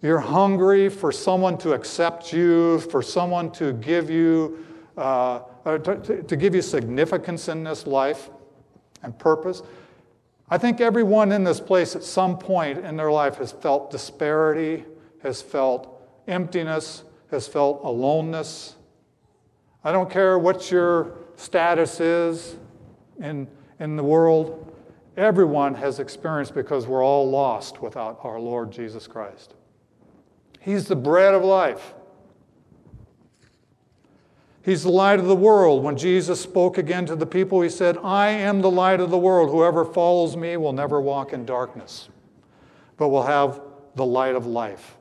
you're 0.03 0.19
hungry 0.19 0.89
for 0.89 1.11
someone 1.11 1.57
to 1.57 1.73
accept 1.73 2.31
you, 2.31 2.79
for 2.81 3.01
someone 3.01 3.51
to 3.53 3.73
give 3.73 4.11
you, 4.11 4.63
uh, 4.95 5.39
to, 5.65 6.21
to 6.21 6.35
give 6.35 6.53
you 6.53 6.61
significance 6.61 7.47
in 7.47 7.63
this 7.63 7.87
life 7.87 8.29
and 9.01 9.17
purpose. 9.17 9.63
I 10.49 10.59
think 10.59 10.79
everyone 10.81 11.31
in 11.31 11.43
this 11.43 11.59
place 11.59 11.95
at 11.95 12.03
some 12.03 12.37
point 12.37 12.85
in 12.85 12.95
their 12.95 13.11
life 13.11 13.37
has 13.37 13.51
felt 13.51 13.89
disparity, 13.89 14.85
has 15.23 15.41
felt 15.41 15.99
emptiness, 16.27 17.03
has 17.31 17.47
felt 17.47 17.81
aloneness, 17.83 18.75
I 19.85 19.91
don't 19.91 20.09
care 20.09 20.39
what 20.39 20.71
your 20.71 21.17
status 21.35 21.99
is 21.99 22.55
in, 23.19 23.47
in 23.79 23.97
the 23.97 24.03
world. 24.03 24.73
Everyone 25.17 25.75
has 25.75 25.99
experienced 25.99 26.55
because 26.55 26.87
we're 26.87 27.03
all 27.03 27.29
lost 27.29 27.81
without 27.81 28.19
our 28.23 28.39
Lord 28.39 28.71
Jesus 28.71 29.07
Christ. 29.07 29.55
He's 30.63 30.87
the 30.87 30.95
bread 30.95 31.33
of 31.33 31.43
life. 31.43 31.93
He's 34.63 34.83
the 34.83 34.91
light 34.91 35.19
of 35.19 35.25
the 35.25 35.35
world. 35.35 35.83
When 35.83 35.97
Jesus 35.97 36.39
spoke 36.39 36.77
again 36.77 37.05
to 37.07 37.15
the 37.17 37.25
people, 37.25 37.61
he 37.61 37.69
said, 37.69 37.97
I 38.01 38.29
am 38.29 38.61
the 38.61 38.71
light 38.71 39.01
of 39.01 39.09
the 39.09 39.17
world. 39.17 39.49
Whoever 39.49 39.83
follows 39.83 40.37
me 40.37 40.55
will 40.55 40.71
never 40.71 41.01
walk 41.01 41.33
in 41.33 41.45
darkness, 41.45 42.07
but 42.95 43.09
will 43.09 43.23
have 43.23 43.59
the 43.95 44.05
light 44.05 44.35
of 44.35 44.45
life. 44.45 44.95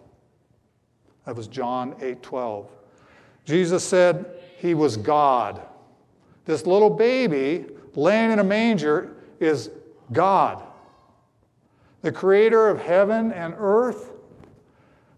That 1.26 1.36
was 1.36 1.46
John 1.46 1.94
8 2.00 2.22
12. 2.22 2.68
Jesus 3.44 3.84
said, 3.84 4.26
he 4.62 4.74
was 4.74 4.96
God. 4.96 5.60
This 6.44 6.66
little 6.66 6.88
baby 6.88 7.66
laying 7.96 8.30
in 8.30 8.38
a 8.38 8.44
manger 8.44 9.16
is 9.40 9.70
God. 10.12 10.62
The 12.02 12.12
creator 12.12 12.68
of 12.68 12.80
heaven 12.80 13.32
and 13.32 13.54
earth, 13.58 14.11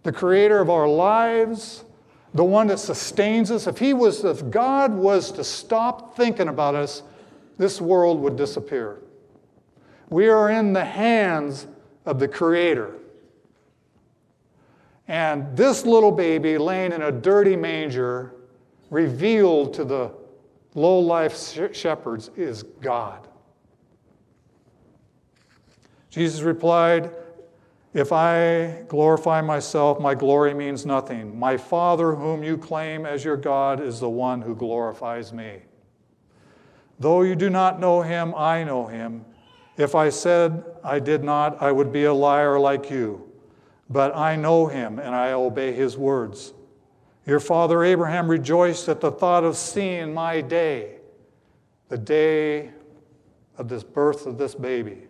the 0.05 0.13
creator 0.13 0.61
of 0.61 0.71
our 0.71 0.87
lives, 0.87 1.85
the 2.35 2.45
one 2.45 2.69
that 2.69 2.79
sustains 2.79 3.51
us. 3.51 3.67
If 3.67 3.79
he 3.79 3.93
was 3.93 4.25
if 4.25 4.49
God 4.51 4.93
was 4.95 5.33
to 5.33 5.43
stop 5.43 6.17
thinking 6.17 6.49
about 6.49 6.77
us, 6.77 7.03
this 7.59 7.81
world 7.81 8.21
would 8.21 8.37
disappear. 8.37 8.99
We 10.11 10.29
are 10.29 10.51
in 10.51 10.73
the 10.73 10.85
hands 10.85 11.67
of 12.05 12.19
the 12.19 12.29
creator. 12.29 12.95
And 15.09 15.57
this 15.57 15.85
little 15.85 16.13
baby 16.13 16.59
laying 16.59 16.93
in 16.93 17.03
a 17.03 17.13
dirty 17.13 17.57
manger 17.57 18.35
revealed 18.91 19.75
to 19.75 19.85
the 19.85 20.13
low 20.75 20.99
life 20.99 21.37
shepherds 21.75 22.31
is 22.37 22.63
God. 22.63 23.27
Jesus 26.11 26.43
replied, 26.43 27.11
If 27.95 28.13
I 28.13 28.83
glorify 28.89 29.41
myself, 29.41 30.01
my 30.01 30.17
glory 30.17 30.53
means 30.53 30.85
nothing. 30.85 31.39
My 31.39 31.57
Father, 31.57 32.17
whom 32.17 32.43
you 32.43 32.59
claim 32.59 33.07
as 33.07 33.25
your 33.25 33.37
God, 33.37 33.81
is 33.81 34.01
the 34.01 34.11
one 34.11 34.43
who 34.43 34.57
glorifies 34.57 35.33
me. 35.33 35.63
Though 36.99 37.23
you 37.23 37.37
do 37.37 37.51
not 37.51 37.79
know 37.79 38.03
him, 38.03 38.35
I 38.35 38.65
know 38.65 38.87
him. 38.87 39.25
If 39.77 39.95
I 39.95 40.09
said 40.09 40.65
I 40.83 40.99
did 40.99 41.23
not, 41.23 41.63
I 41.63 41.71
would 41.71 41.93
be 41.93 42.05
a 42.05 42.13
liar 42.13 42.59
like 42.59 42.91
you. 42.91 43.31
But 43.89 44.17
I 44.17 44.35
know 44.35 44.67
him, 44.67 44.99
and 44.99 45.15
I 45.15 45.33
obey 45.33 45.73
his 45.73 45.97
words. 45.97 46.53
Your 47.27 47.41
father 47.41 47.85
Abraham 47.85 48.29
rejoiced 48.29 48.89
at 48.89 49.01
the 49.01 49.13
thought 49.13 49.45
of 49.45 49.57
seeing 49.57 50.13
my 50.13 50.41
day, 50.41 50.97
the 51.89 51.99
day 51.99 52.73
of 53.57 53.69
this 53.69 53.85
birth 53.85 54.27
of 54.27 54.37
this 54.37 54.55
baby. 54.55 55.07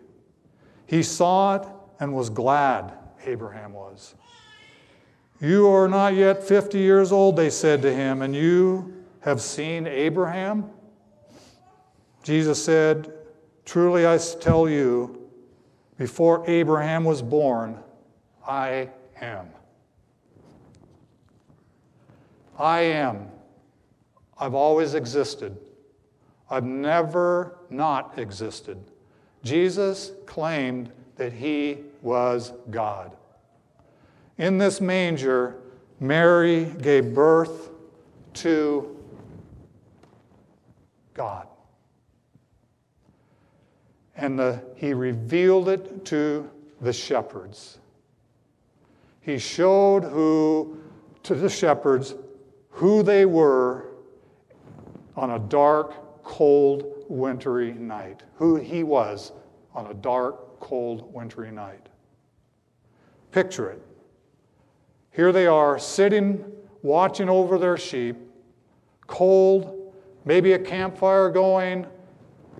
He 0.85 1.01
saw 1.01 1.55
it 1.55 1.67
and 1.99 2.13
was 2.13 2.29
glad, 2.29 2.93
Abraham 3.25 3.73
was. 3.73 4.15
You 5.41 5.67
are 5.69 5.87
not 5.87 6.13
yet 6.13 6.43
50 6.43 6.79
years 6.79 7.11
old, 7.11 7.35
they 7.35 7.49
said 7.49 7.81
to 7.81 7.93
him, 7.93 8.21
and 8.21 8.35
you 8.35 9.03
have 9.21 9.41
seen 9.41 9.87
Abraham? 9.87 10.69
Jesus 12.23 12.63
said, 12.63 13.11
Truly 13.65 14.07
I 14.07 14.17
tell 14.17 14.69
you, 14.69 15.29
before 15.97 16.43
Abraham 16.47 17.03
was 17.03 17.21
born, 17.21 17.79
I 18.47 18.89
am. 19.19 19.47
I 22.57 22.81
am. 22.81 23.27
I've 24.37 24.53
always 24.53 24.93
existed. 24.93 25.57
I've 26.49 26.63
never 26.63 27.57
not 27.69 28.17
existed. 28.17 28.77
Jesus 29.43 30.11
claimed 30.25 30.91
that 31.15 31.33
he 31.33 31.79
was 32.01 32.53
God. 32.69 33.15
In 34.37 34.57
this 34.57 34.81
manger, 34.81 35.55
Mary 35.99 36.65
gave 36.81 37.13
birth 37.13 37.69
to 38.33 38.97
God. 41.13 41.47
And 44.17 44.37
the, 44.37 44.61
he 44.75 44.93
revealed 44.93 45.69
it 45.69 46.05
to 46.05 46.49
the 46.81 46.93
shepherds. 46.93 47.79
He 49.21 49.37
showed 49.37 50.03
who, 50.03 50.77
to 51.23 51.35
the 51.35 51.49
shepherds 51.49 52.15
who 52.69 53.03
they 53.03 53.25
were 53.25 53.87
on 55.15 55.31
a 55.31 55.39
dark, 55.39 56.23
cold, 56.23 57.05
wintry 57.07 57.73
night, 57.73 58.23
who 58.35 58.57
he 58.57 58.83
was 58.83 59.31
on 59.73 59.87
a 59.87 59.93
dark, 59.93 60.44
cold, 60.65 61.13
wintry 61.13 61.51
night. 61.51 61.89
Picture 63.31 63.69
it. 63.69 63.79
Here 65.11 65.31
they 65.31 65.45
are 65.45 65.77
sitting, 65.77 66.43
watching 66.81 67.29
over 67.29 67.59
their 67.59 67.77
sheep, 67.77 68.15
cold, 69.05 69.93
maybe 70.25 70.53
a 70.53 70.59
campfire 70.59 71.29
going, 71.29 71.85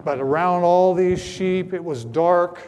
but 0.03 0.19
around 0.19 0.61
all 0.61 0.93
these 0.93 1.19
sheep 1.19 1.73
it 1.73 1.83
was 1.83 2.05
dark. 2.05 2.61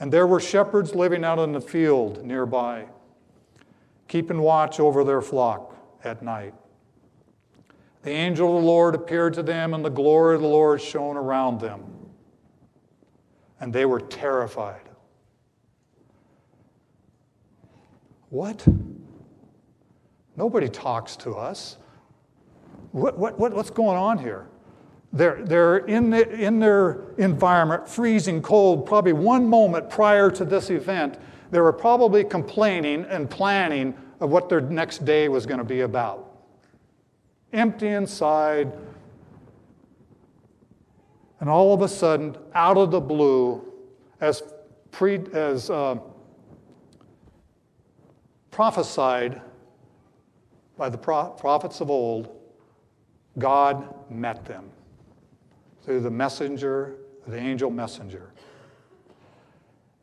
And 0.00 0.12
there 0.12 0.26
were 0.26 0.38
shepherds 0.38 0.94
living 0.94 1.24
out 1.24 1.38
in 1.38 1.52
the 1.52 1.62
field 1.62 2.22
nearby, 2.26 2.84
keeping 4.06 4.42
watch 4.42 4.80
over 4.80 5.02
their 5.02 5.22
flock 5.22 5.74
at 6.04 6.22
night. 6.22 6.52
The 8.02 8.10
angel 8.10 8.56
of 8.56 8.62
the 8.62 8.66
Lord 8.66 8.94
appeared 8.94 9.34
to 9.34 9.42
them, 9.42 9.74
and 9.74 9.84
the 9.84 9.90
glory 9.90 10.36
of 10.36 10.42
the 10.42 10.48
Lord 10.48 10.80
shone 10.80 11.16
around 11.16 11.60
them. 11.60 11.84
And 13.60 13.72
they 13.72 13.86
were 13.86 14.00
terrified. 14.00 14.82
What? 18.30 18.66
Nobody 20.36 20.68
talks 20.68 21.16
to 21.16 21.34
us. 21.34 21.78
What, 22.92 23.18
what, 23.18 23.38
what, 23.38 23.52
what's 23.52 23.70
going 23.70 23.98
on 23.98 24.18
here? 24.18 24.46
They're, 25.12 25.42
they're 25.42 25.78
in, 25.78 26.10
the, 26.10 26.30
in 26.30 26.60
their 26.60 27.14
environment, 27.16 27.88
freezing 27.88 28.42
cold, 28.42 28.86
probably 28.86 29.14
one 29.14 29.46
moment 29.46 29.90
prior 29.90 30.30
to 30.30 30.44
this 30.44 30.70
event. 30.70 31.18
They 31.50 31.60
were 31.60 31.72
probably 31.72 32.22
complaining 32.22 33.06
and 33.06 33.28
planning 33.28 33.94
of 34.20 34.30
what 34.30 34.48
their 34.48 34.60
next 34.60 35.04
day 35.04 35.28
was 35.28 35.46
going 35.46 35.58
to 35.58 35.64
be 35.64 35.80
about 35.80 36.27
empty 37.52 37.88
inside. 37.88 38.72
And 41.40 41.48
all 41.48 41.72
of 41.72 41.82
a 41.82 41.88
sudden, 41.88 42.36
out 42.54 42.76
of 42.76 42.90
the 42.90 43.00
blue, 43.00 43.64
as, 44.20 44.42
pre, 44.90 45.20
as 45.32 45.70
uh, 45.70 45.98
prophesied 48.50 49.40
by 50.76 50.88
the 50.88 50.98
prophets 50.98 51.80
of 51.80 51.90
old, 51.90 52.34
God 53.38 53.94
met 54.10 54.44
them 54.44 54.70
through 55.84 56.00
the 56.00 56.10
messenger, 56.10 56.96
the 57.26 57.36
angel 57.36 57.70
messenger. 57.70 58.32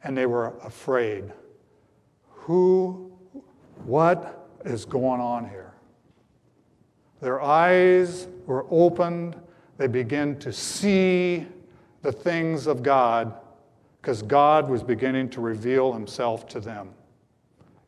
And 0.03 0.17
they 0.17 0.25
were 0.25 0.57
afraid. 0.63 1.25
Who, 2.29 3.11
what 3.85 4.47
is 4.63 4.85
going 4.85 5.19
on 5.19 5.49
here? 5.49 5.64
Their 7.21 7.41
eyes 7.41 8.27
were 8.45 8.65
opened. 8.69 9.35
They 9.77 9.87
began 9.87 10.37
to 10.39 10.53
see 10.53 11.47
the 12.01 12.11
things 12.11 12.67
of 12.67 12.83
God 12.83 13.33
because 14.01 14.21
God 14.21 14.69
was 14.69 14.83
beginning 14.83 15.29
to 15.31 15.41
reveal 15.41 15.91
himself 15.93 16.47
to 16.49 16.59
them. 16.59 16.89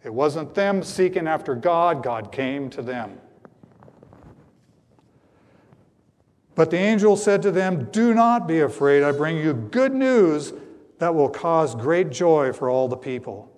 It 0.03 0.13
wasn't 0.13 0.55
them 0.55 0.83
seeking 0.83 1.27
after 1.27 1.53
God, 1.53 2.01
God 2.01 2.31
came 2.31 2.69
to 2.71 2.81
them. 2.81 3.19
But 6.55 6.71
the 6.71 6.77
angel 6.77 7.15
said 7.15 7.43
to 7.43 7.51
them, 7.51 7.89
Do 7.91 8.15
not 8.15 8.47
be 8.47 8.61
afraid. 8.61 9.03
I 9.03 9.11
bring 9.11 9.37
you 9.37 9.53
good 9.53 9.93
news 9.93 10.53
that 10.97 11.13
will 11.13 11.29
cause 11.29 11.75
great 11.75 12.09
joy 12.09 12.51
for 12.51 12.69
all 12.69 12.87
the 12.87 12.97
people. 12.97 13.51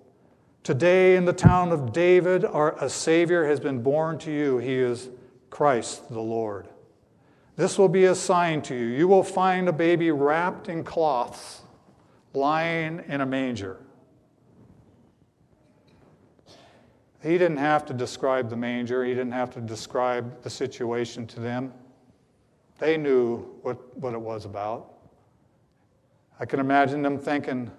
Today, 0.64 1.16
in 1.16 1.24
the 1.24 1.32
town 1.32 1.72
of 1.72 1.94
David, 1.94 2.44
our, 2.44 2.76
a 2.84 2.90
Savior 2.90 3.46
has 3.46 3.62
been 3.62 3.82
born 3.82 4.18
to 4.20 4.32
you. 4.32 4.58
He 4.58 4.74
is 4.74 5.10
Christ 5.50 6.10
the 6.10 6.20
Lord. 6.20 6.68
This 7.56 7.78
will 7.78 7.90
be 7.90 8.06
a 8.06 8.16
sign 8.16 8.62
to 8.64 8.76
you. 8.76 8.86
You 8.86 9.08
will 9.08 9.24
find 9.24 9.68
a 9.68 9.74
baby 9.74 10.12
wrapped 10.12 10.70
in 10.70 10.84
cloths, 10.84 11.62
lying 12.34 13.04
in 13.08 13.22
a 13.22 13.26
manger. 13.26 13.82
He 17.22 17.38
didn't 17.38 17.58
have 17.58 17.86
to 17.88 17.94
describe 17.94 18.50
the 18.50 18.56
manger, 18.56 19.04
he 19.04 19.14
didn't 19.14 19.34
have 19.34 19.52
to 19.56 19.60
describe 19.60 20.42
the 20.42 20.50
situation 20.50 21.28
to 21.28 21.42
them. 21.42 21.74
They 22.78 22.96
knew 22.96 23.40
what, 23.62 23.98
what 23.98 24.14
it 24.14 24.22
was 24.22 24.46
about. 24.46 24.94
I 26.40 26.46
can 26.46 26.62
imagine 26.62 27.02
them 27.02 27.20
thinking, 27.20 27.70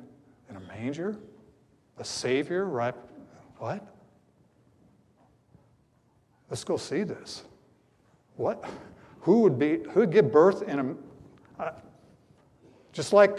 in 0.51 0.57
a 0.57 0.61
manger? 0.61 1.17
A 1.97 2.05
Savior, 2.05 2.67
right? 2.67 2.95
What? 3.57 3.83
Let's 6.51 6.65
go 6.65 6.77
see 6.77 7.03
this. 7.03 7.45
What? 8.41 8.65
Who 9.21 9.41
would 9.41 9.59
be, 9.59 9.81
who 9.91 10.01
would 10.01 10.13
give 10.13 10.33
birth 10.33 10.63
in 10.63 10.79
a, 11.59 11.63
uh, 11.63 11.73
just 12.91 13.13
like 13.13 13.39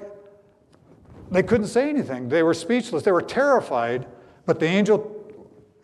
they 1.31 1.41
couldn't 1.41 1.67
say 1.67 1.89
anything. 1.89 2.29
They 2.29 2.43
were 2.43 2.53
speechless. 2.53 3.01
They 3.01 3.11
were 3.11 3.23
terrified, 3.23 4.05
but 4.45 4.59
the 4.59 4.67
angel 4.67 5.17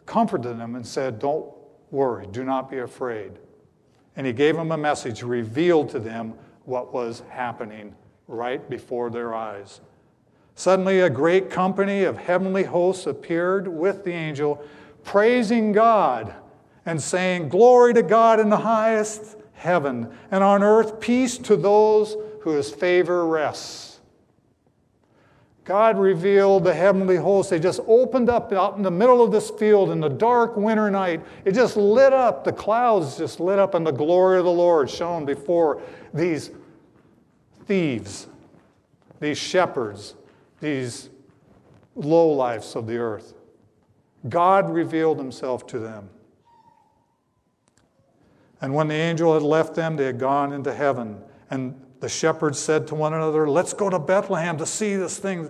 comforted 0.06 0.60
them 0.60 0.76
and 0.76 0.86
said, 0.86 1.18
Don't 1.18 1.52
worry, 1.90 2.28
do 2.28 2.44
not 2.44 2.70
be 2.70 2.78
afraid. 2.78 3.32
And 4.16 4.28
he 4.28 4.34
gave 4.34 4.56
them 4.56 4.72
a 4.72 4.78
message, 4.78 5.24
revealed 5.24 5.90
to 5.90 6.00
them 6.00 6.36
what 6.66 6.94
was 6.94 7.24
happening 7.30 7.96
right 8.28 8.70
before 8.70 9.10
their 9.10 9.34
eyes. 9.34 9.82
Suddenly, 10.54 11.00
a 11.00 11.10
great 11.10 11.50
company 11.50 12.04
of 12.04 12.18
heavenly 12.18 12.66
hosts 12.66 13.08
appeared 13.08 13.68
with 13.68 14.04
the 14.04 14.12
angel, 14.12 14.64
praising 15.04 15.72
God 15.72 16.36
and 16.88 17.00
saying, 17.04 17.50
Glory 17.50 17.94
to 17.94 18.02
God 18.02 18.40
in 18.40 18.50
the 18.50 18.58
highest 18.58 19.36
heaven, 19.54 20.10
and 20.32 20.44
on 20.44 20.64
earth 20.64 21.00
peace 21.00 21.38
to 21.38 21.56
those 21.56 22.16
whose 22.42 22.72
favor 22.72 23.28
rests. 23.28 24.00
God 25.66 26.00
revealed 26.00 26.64
the 26.64 26.74
heavenly 26.74 27.18
host. 27.18 27.50
They 27.50 27.60
just 27.60 27.82
opened 27.88 28.30
up 28.30 28.54
out 28.54 28.78
in 28.78 28.84
the 28.84 28.92
middle 28.92 29.22
of 29.22 29.34
this 29.34 29.50
field 29.50 29.90
in 29.90 30.00
the 30.00 30.08
dark 30.08 30.56
winter 30.56 30.90
night. 30.90 31.26
It 31.44 31.52
just 31.52 31.76
lit 31.76 32.14
up. 32.14 32.46
The 32.46 32.54
clouds 32.54 33.18
just 33.18 33.42
lit 33.42 33.60
up, 33.60 33.74
and 33.74 33.86
the 33.86 33.92
glory 33.92 34.40
of 34.40 34.46
the 34.46 34.52
Lord 34.52 34.90
shone 34.90 35.26
before 35.26 35.82
these 36.14 36.52
thieves, 37.66 38.28
these 39.20 39.38
shepherds, 39.38 40.16
these 40.62 41.10
low 41.96 42.34
lowlifes 42.34 42.78
of 42.78 42.88
the 42.88 42.98
earth. 42.98 43.34
God 44.30 44.70
revealed 44.70 45.18
himself 45.18 45.68
to 45.68 45.80
them. 45.80 46.10
And 48.62 48.74
when 48.74 48.88
the 48.88 48.96
angel 48.96 49.34
had 49.34 49.44
left 49.44 49.76
them, 49.76 49.96
they 49.96 50.06
had 50.06 50.20
gone 50.20 50.54
into 50.54 50.74
heaven. 50.74 51.22
And 51.50 51.80
the 52.00 52.10
shepherds 52.10 52.60
said 52.60 52.88
to 52.88 52.96
one 52.96 53.14
another, 53.14 53.50
Let's 53.50 53.74
go 53.74 53.90
to 53.90 54.00
Bethlehem 54.00 54.58
to 54.58 54.66
see 54.66 54.96
this 54.96 55.18
thing 55.18 55.50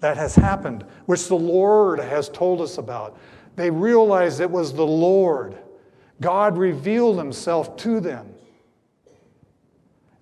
that 0.00 0.16
has 0.16 0.34
happened, 0.34 0.84
which 1.06 1.28
the 1.28 1.36
Lord 1.36 1.98
has 1.98 2.28
told 2.28 2.60
us 2.60 2.78
about. 2.78 3.18
They 3.56 3.70
realized 3.70 4.40
it 4.40 4.50
was 4.50 4.74
the 4.74 4.86
Lord. 4.86 5.56
God 6.20 6.58
revealed 6.58 7.18
himself 7.18 7.76
to 7.78 8.00
them. 8.00 8.34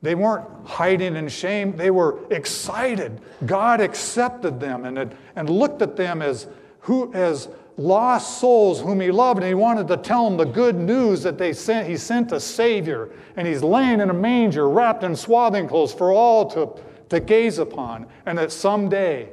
They 0.03 0.14
weren't 0.14 0.47
hiding 0.66 1.16
in 1.16 1.29
shame, 1.29 1.77
they 1.77 1.90
were 1.90 2.18
excited. 2.31 3.20
God 3.47 3.81
accepted 3.81 4.61
them 4.61 4.85
and, 4.85 5.16
and 5.35 5.49
looked 5.49 5.81
at 5.81 5.97
them 5.97 6.20
as, 6.20 6.47
who, 6.81 7.12
as 7.14 7.49
lost 7.76 8.38
souls 8.38 8.80
whom 8.80 9.00
he 9.00 9.10
loved, 9.10 9.40
and 9.40 9.48
he 9.48 9.54
wanted 9.54 9.88
to 9.88 9.96
tell 9.96 10.28
them 10.28 10.37
the 10.37 10.44
good 10.44 10.76
news 10.76 11.22
that 11.22 11.38
they 11.38 11.52
sent. 11.52 11.88
He 11.88 11.96
sent 11.96 12.32
a 12.32 12.40
Savior, 12.40 13.10
and 13.37 13.46
he's 13.46 13.62
laying 13.62 14.00
in 14.00 14.10
a 14.10 14.14
manger, 14.14 14.68
wrapped 14.68 15.02
in 15.02 15.16
swathing 15.16 15.68
clothes 15.68 15.92
for 15.92 16.12
all 16.12 16.48
to, 16.50 16.80
to 17.08 17.20
gaze 17.20 17.58
upon, 17.58 18.06
and 18.26 18.38
that 18.38 18.52
someday 18.52 19.28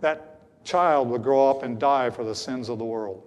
that 0.00 0.40
child 0.64 1.08
would 1.10 1.22
grow 1.22 1.50
up 1.50 1.62
and 1.62 1.78
die 1.78 2.10
for 2.10 2.24
the 2.24 2.34
sins 2.34 2.68
of 2.68 2.78
the 2.78 2.84
world. 2.84 3.22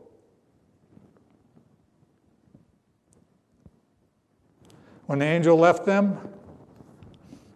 When 5.06 5.20
the 5.20 5.26
angel 5.26 5.56
left 5.56 5.86
them, 5.86 6.18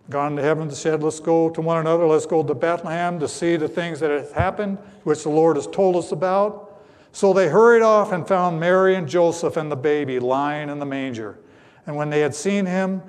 gone 0.10 0.36
to 0.36 0.42
heaven, 0.42 0.70
said, 0.70 1.02
Let's 1.02 1.20
go 1.20 1.50
to 1.50 1.62
one 1.62 1.80
another, 1.80 2.06
let's 2.06 2.28
go 2.28 2.44
to 2.44 2.54
Bethlehem 2.54 3.20
to 3.20 3.28
see 3.28 3.56
the 3.56 3.68
things 3.68 4.00
that 4.02 4.12
have 4.12 4.32
happened, 4.32 4.78
which 5.04 5.24
the 5.24 5.30
Lord 5.30 5.56
has 5.56 5.66
told 5.66 5.96
us 5.96 6.12
about. 6.12 6.69
So 7.12 7.34
they 7.34 7.50
hurried 7.50 7.82
off 7.82 8.12
and 8.12 8.28
found 8.28 8.60
Mary 8.60 8.96
and 8.96 9.08
Joseph 9.08 9.58
and 9.58 9.72
the 9.72 9.76
baby 9.76 10.20
lying 10.20 10.70
in 10.70 10.80
the 10.80 10.86
manger. 10.86 11.40
And 11.86 11.96
when 11.96 12.10
they 12.10 12.20
had 12.20 12.36
seen 12.36 12.66
him, 12.66 13.02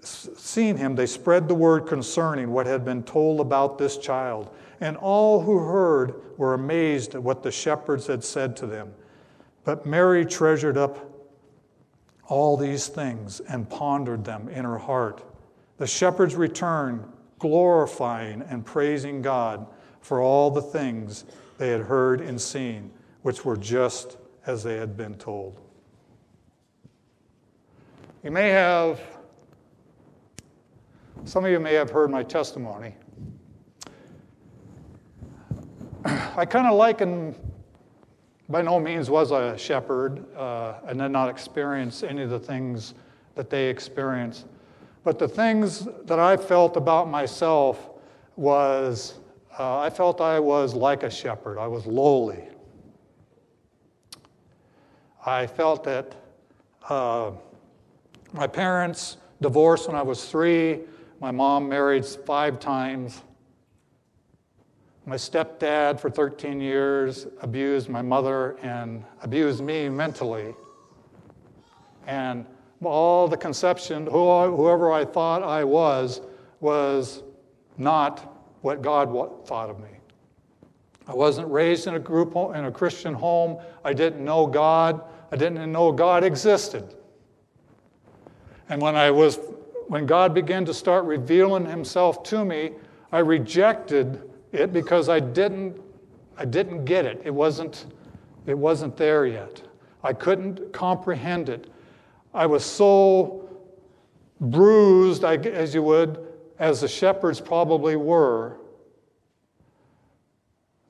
seen 0.00 0.76
him, 0.76 0.96
they 0.96 1.06
spread 1.06 1.48
the 1.48 1.54
word 1.54 1.86
concerning 1.86 2.50
what 2.50 2.66
had 2.66 2.84
been 2.84 3.02
told 3.02 3.40
about 3.40 3.78
this 3.78 3.98
child. 3.98 4.50
And 4.80 4.96
all 4.96 5.40
who 5.42 5.58
heard 5.58 6.14
were 6.36 6.54
amazed 6.54 7.14
at 7.14 7.22
what 7.22 7.42
the 7.42 7.50
shepherds 7.50 8.06
had 8.06 8.24
said 8.24 8.56
to 8.56 8.66
them. 8.66 8.92
But 9.64 9.86
Mary 9.86 10.24
treasured 10.24 10.76
up 10.76 10.98
all 12.28 12.56
these 12.56 12.88
things 12.88 13.40
and 13.40 13.68
pondered 13.68 14.24
them 14.24 14.48
in 14.48 14.64
her 14.64 14.78
heart. 14.78 15.22
The 15.78 15.86
shepherds 15.86 16.34
returned, 16.34 17.04
glorifying 17.38 18.42
and 18.42 18.64
praising 18.64 19.22
God 19.22 19.66
for 20.00 20.20
all 20.20 20.50
the 20.50 20.62
things 20.62 21.24
they 21.58 21.68
had 21.68 21.82
heard 21.82 22.20
and 22.20 22.40
seen, 22.40 22.90
which 23.26 23.44
were 23.44 23.56
just 23.56 24.18
as 24.46 24.62
they 24.62 24.76
had 24.76 24.96
been 24.96 25.12
told. 25.16 25.58
You 28.22 28.30
may 28.30 28.50
have, 28.50 29.00
some 31.24 31.44
of 31.44 31.50
you 31.50 31.58
may 31.58 31.74
have 31.74 31.90
heard 31.90 32.08
my 32.08 32.22
testimony. 32.22 32.94
I 36.04 36.46
kind 36.46 36.68
of 36.68 36.74
liken, 36.74 37.34
by 38.48 38.62
no 38.62 38.78
means 38.78 39.10
was 39.10 39.32
I 39.32 39.46
a 39.46 39.58
shepherd 39.58 40.24
uh, 40.36 40.74
and 40.86 41.00
did 41.00 41.08
not 41.08 41.28
experience 41.28 42.04
any 42.04 42.22
of 42.22 42.30
the 42.30 42.38
things 42.38 42.94
that 43.34 43.50
they 43.50 43.68
experienced. 43.68 44.46
But 45.02 45.18
the 45.18 45.26
things 45.26 45.88
that 46.04 46.20
I 46.20 46.36
felt 46.36 46.76
about 46.76 47.10
myself 47.10 47.90
was 48.36 49.14
uh, 49.58 49.80
I 49.80 49.90
felt 49.90 50.20
I 50.20 50.38
was 50.38 50.74
like 50.74 51.02
a 51.02 51.10
shepherd, 51.10 51.58
I 51.58 51.66
was 51.66 51.86
lowly. 51.86 52.50
I 55.26 55.48
felt 55.48 55.82
that 55.82 56.14
uh, 56.88 57.32
my 58.32 58.46
parents 58.46 59.16
divorced 59.40 59.88
when 59.88 59.96
I 59.96 60.02
was 60.02 60.24
three. 60.30 60.82
My 61.20 61.32
mom 61.32 61.68
married 61.68 62.06
five 62.06 62.60
times. 62.60 63.22
My 65.04 65.16
stepdad, 65.16 65.98
for 65.98 66.10
13 66.10 66.60
years, 66.60 67.26
abused 67.40 67.88
my 67.88 68.02
mother 68.02 68.56
and 68.62 69.02
abused 69.20 69.64
me 69.64 69.88
mentally. 69.88 70.54
And 72.06 72.46
all 72.84 73.26
the 73.26 73.36
conception, 73.36 74.06
whoever 74.06 74.92
I 74.92 75.04
thought 75.04 75.42
I 75.42 75.64
was, 75.64 76.20
was 76.60 77.24
not 77.78 78.44
what 78.60 78.80
God 78.80 79.44
thought 79.44 79.70
of 79.70 79.80
me. 79.80 79.88
I 81.08 81.14
wasn't 81.14 81.48
raised 81.48 81.88
in 81.88 81.94
a 81.94 82.00
group 82.00 82.36
in 82.54 82.64
a 82.64 82.70
Christian 82.70 83.14
home. 83.14 83.58
I 83.84 83.92
didn't 83.92 84.24
know 84.24 84.46
God. 84.46 85.02
I 85.36 85.38
didn't 85.38 85.70
know 85.70 85.92
God 85.92 86.24
existed. 86.24 86.94
And 88.70 88.80
when 88.80 88.96
I 88.96 89.10
was 89.10 89.38
when 89.88 90.06
God 90.06 90.32
began 90.32 90.64
to 90.64 90.72
start 90.72 91.04
revealing 91.04 91.66
himself 91.66 92.22
to 92.24 92.42
me, 92.42 92.72
I 93.12 93.18
rejected 93.18 94.30
it 94.52 94.72
because 94.72 95.10
I 95.10 95.20
didn't 95.20 95.78
I 96.38 96.46
didn't 96.46 96.86
get 96.86 97.04
it. 97.04 97.20
It 97.22 97.34
wasn't 97.34 97.84
it 98.46 98.56
wasn't 98.56 98.96
there 98.96 99.26
yet. 99.26 99.60
I 100.02 100.14
couldn't 100.14 100.72
comprehend 100.72 101.50
it. 101.50 101.70
I 102.32 102.46
was 102.46 102.64
so 102.64 103.46
bruised, 104.40 105.22
as 105.22 105.74
you 105.74 105.82
would, 105.82 106.18
as 106.58 106.80
the 106.80 106.88
shepherds 106.88 107.42
probably 107.42 107.96
were, 107.96 108.56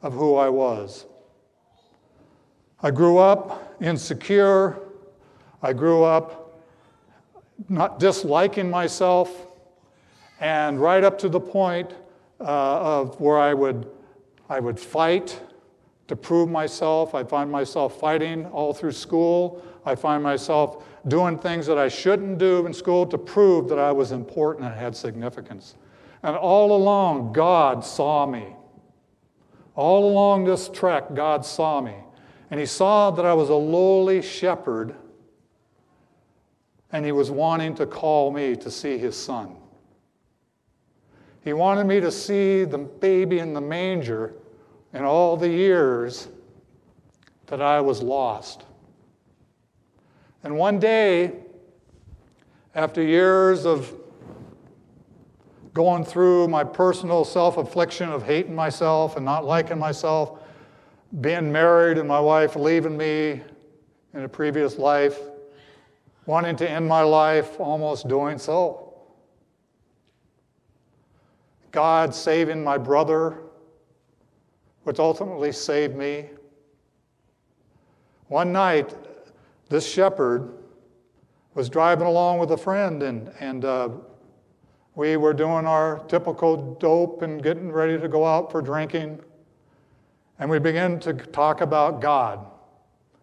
of 0.03 0.13
who 0.13 0.37
I 0.37 0.49
was. 0.49 1.07
I 2.83 2.91
grew 2.91 3.19
up 3.19 3.77
insecure. 3.81 4.79
I 5.63 5.73
grew 5.73 6.05
up 6.05 6.61
not 7.69 7.99
disliking 7.99 8.69
myself, 8.69 9.47
and 10.41 10.81
right 10.81 11.03
up 11.03 11.19
to 11.19 11.29
the 11.29 11.41
point 11.41 11.95
uh, 12.41 12.45
of 12.45 13.19
where 13.21 13.39
I 13.39 13.55
would, 13.55 13.89
I 14.49 14.61
would 14.61 14.79
fight 14.79 15.41
to 16.09 16.17
prove 16.17 16.49
myself. 16.51 17.15
I 17.15 17.25
find 17.25 17.51
myself 17.51 17.99
fighting 17.99 18.47
all 18.47 18.75
through 18.75 18.93
school. 18.93 19.65
I 19.87 19.95
find 19.95 20.23
myself 20.23 20.85
doing 21.09 21.39
things 21.39 21.67
that 21.67 21.79
I 21.79 21.89
shouldn't 21.89 22.39
do 22.39 22.67
in 22.67 22.75
school 22.75 23.07
to 23.07 23.19
prove 23.19 23.69
that 23.71 23.79
I 23.79 23.93
was 23.93 24.13
important 24.13 24.67
and 24.67 24.75
had 24.75 24.95
significance. 24.95 25.77
And 26.23 26.37
all 26.37 26.77
along, 26.77 27.33
God 27.33 27.85
saw 27.85 28.27
me. 28.27 28.49
All 29.75 30.11
along 30.11 30.45
this 30.45 30.69
trek, 30.69 31.15
God 31.15 31.45
saw 31.45 31.81
me. 31.81 31.95
And 32.51 32.61
He 32.61 32.67
saw 32.67 33.11
that 33.11 33.25
I 33.25 33.35
was 33.35 33.49
a 33.49 33.55
lowly 33.55 34.23
shepherd, 34.23 34.95
and 36.93 37.05
He 37.05 37.13
was 37.13 37.31
wanting 37.31 37.75
to 37.77 37.87
call 37.87 38.31
me 38.31 38.57
to 38.57 38.71
see 38.71 38.99
His 38.99 39.17
Son. 39.17 39.57
He 41.43 41.53
wanted 41.53 41.87
me 41.87 42.01
to 42.01 42.11
see 42.11 42.65
the 42.65 42.79
baby 42.79 43.39
in 43.39 43.55
the 43.55 43.61
manger 43.61 44.35
in 44.93 45.05
all 45.05 45.37
the 45.37 45.49
years 45.49 46.29
that 47.47 47.63
I 47.63 47.81
was 47.81 48.03
lost. 48.03 48.65
And 50.43 50.57
one 50.57 50.79
day, 50.79 51.33
after 52.75 53.03
years 53.03 53.65
of 53.65 53.95
going 55.73 56.05
through 56.05 56.49
my 56.49 56.65
personal 56.65 57.25
self 57.25 57.57
affliction 57.59 58.09
of 58.09 58.23
hating 58.23 58.55
myself 58.55 59.17
and 59.17 59.25
not 59.25 59.45
liking 59.45 59.79
myself, 59.79 60.41
being 61.21 61.51
married 61.51 61.99
and 61.99 62.09
my 62.09 62.21
wife 62.21 62.57
leaving 62.57 62.97
me 62.97 63.43
in 64.15 64.25
a 64.25 64.29
previous 64.29 64.79
life, 64.79 65.19
wanting 66.27 66.57
to 66.57 66.69
end 66.69 66.87
my 66.87 67.03
life, 67.03 67.61
almost 67.61 68.09
doing 68.09 68.39
so. 68.39 68.95
God 71.71 72.15
saving 72.15 72.65
my 72.65 72.79
brother, 72.79 73.43
which 74.85 74.99
ultimately 74.99 75.53
saved 75.53 75.95
me. 75.95 76.31
One 78.29 78.53
night, 78.53 78.95
this 79.69 79.87
shepherd 79.87 80.53
was 81.55 81.69
driving 81.69 82.07
along 82.07 82.39
with 82.39 82.51
a 82.53 82.57
friend, 82.57 83.03
and, 83.03 83.33
and 83.41 83.65
uh, 83.65 83.91
we 84.95 85.17
were 85.17 85.35
doing 85.35 85.67
our 85.67 85.99
typical 86.09 86.75
dope 86.81 87.23
and 87.23 87.43
getting 87.43 87.71
ready 87.71 87.99
to 87.99 88.09
go 88.09 88.25
out 88.25 88.51
for 88.51 88.63
drinking. 88.63 89.21
And 90.39 90.51
we 90.51 90.59
began 90.59 91.01
to 91.01 91.15
talk 91.15 91.61
about 91.61 92.01
God. 92.01 92.47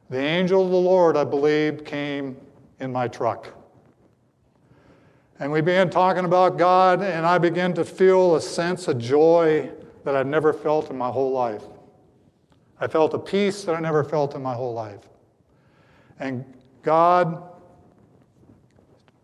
The 0.09 0.19
angel 0.19 0.65
of 0.65 0.71
the 0.71 0.77
Lord, 0.77 1.15
I 1.15 1.23
believe, 1.23 1.85
came 1.85 2.37
in 2.79 2.91
my 2.91 3.07
truck. 3.07 3.47
And 5.39 5.51
we 5.51 5.61
began 5.61 5.89
talking 5.89 6.25
about 6.25 6.57
God, 6.57 7.01
and 7.01 7.25
I 7.25 7.37
began 7.37 7.73
to 7.73 7.83
feel 7.83 8.35
a 8.35 8.41
sense 8.41 8.87
of 8.87 8.97
joy 8.97 9.69
that 10.03 10.15
I've 10.15 10.27
never 10.27 10.53
felt 10.53 10.89
in 10.89 10.97
my 10.97 11.09
whole 11.09 11.31
life. 11.31 11.63
I 12.79 12.87
felt 12.87 13.13
a 13.13 13.19
peace 13.19 13.63
that 13.63 13.75
I 13.75 13.79
never 13.79 14.03
felt 14.03 14.35
in 14.35 14.41
my 14.41 14.53
whole 14.53 14.73
life. 14.73 15.01
And 16.19 16.45
God 16.81 17.41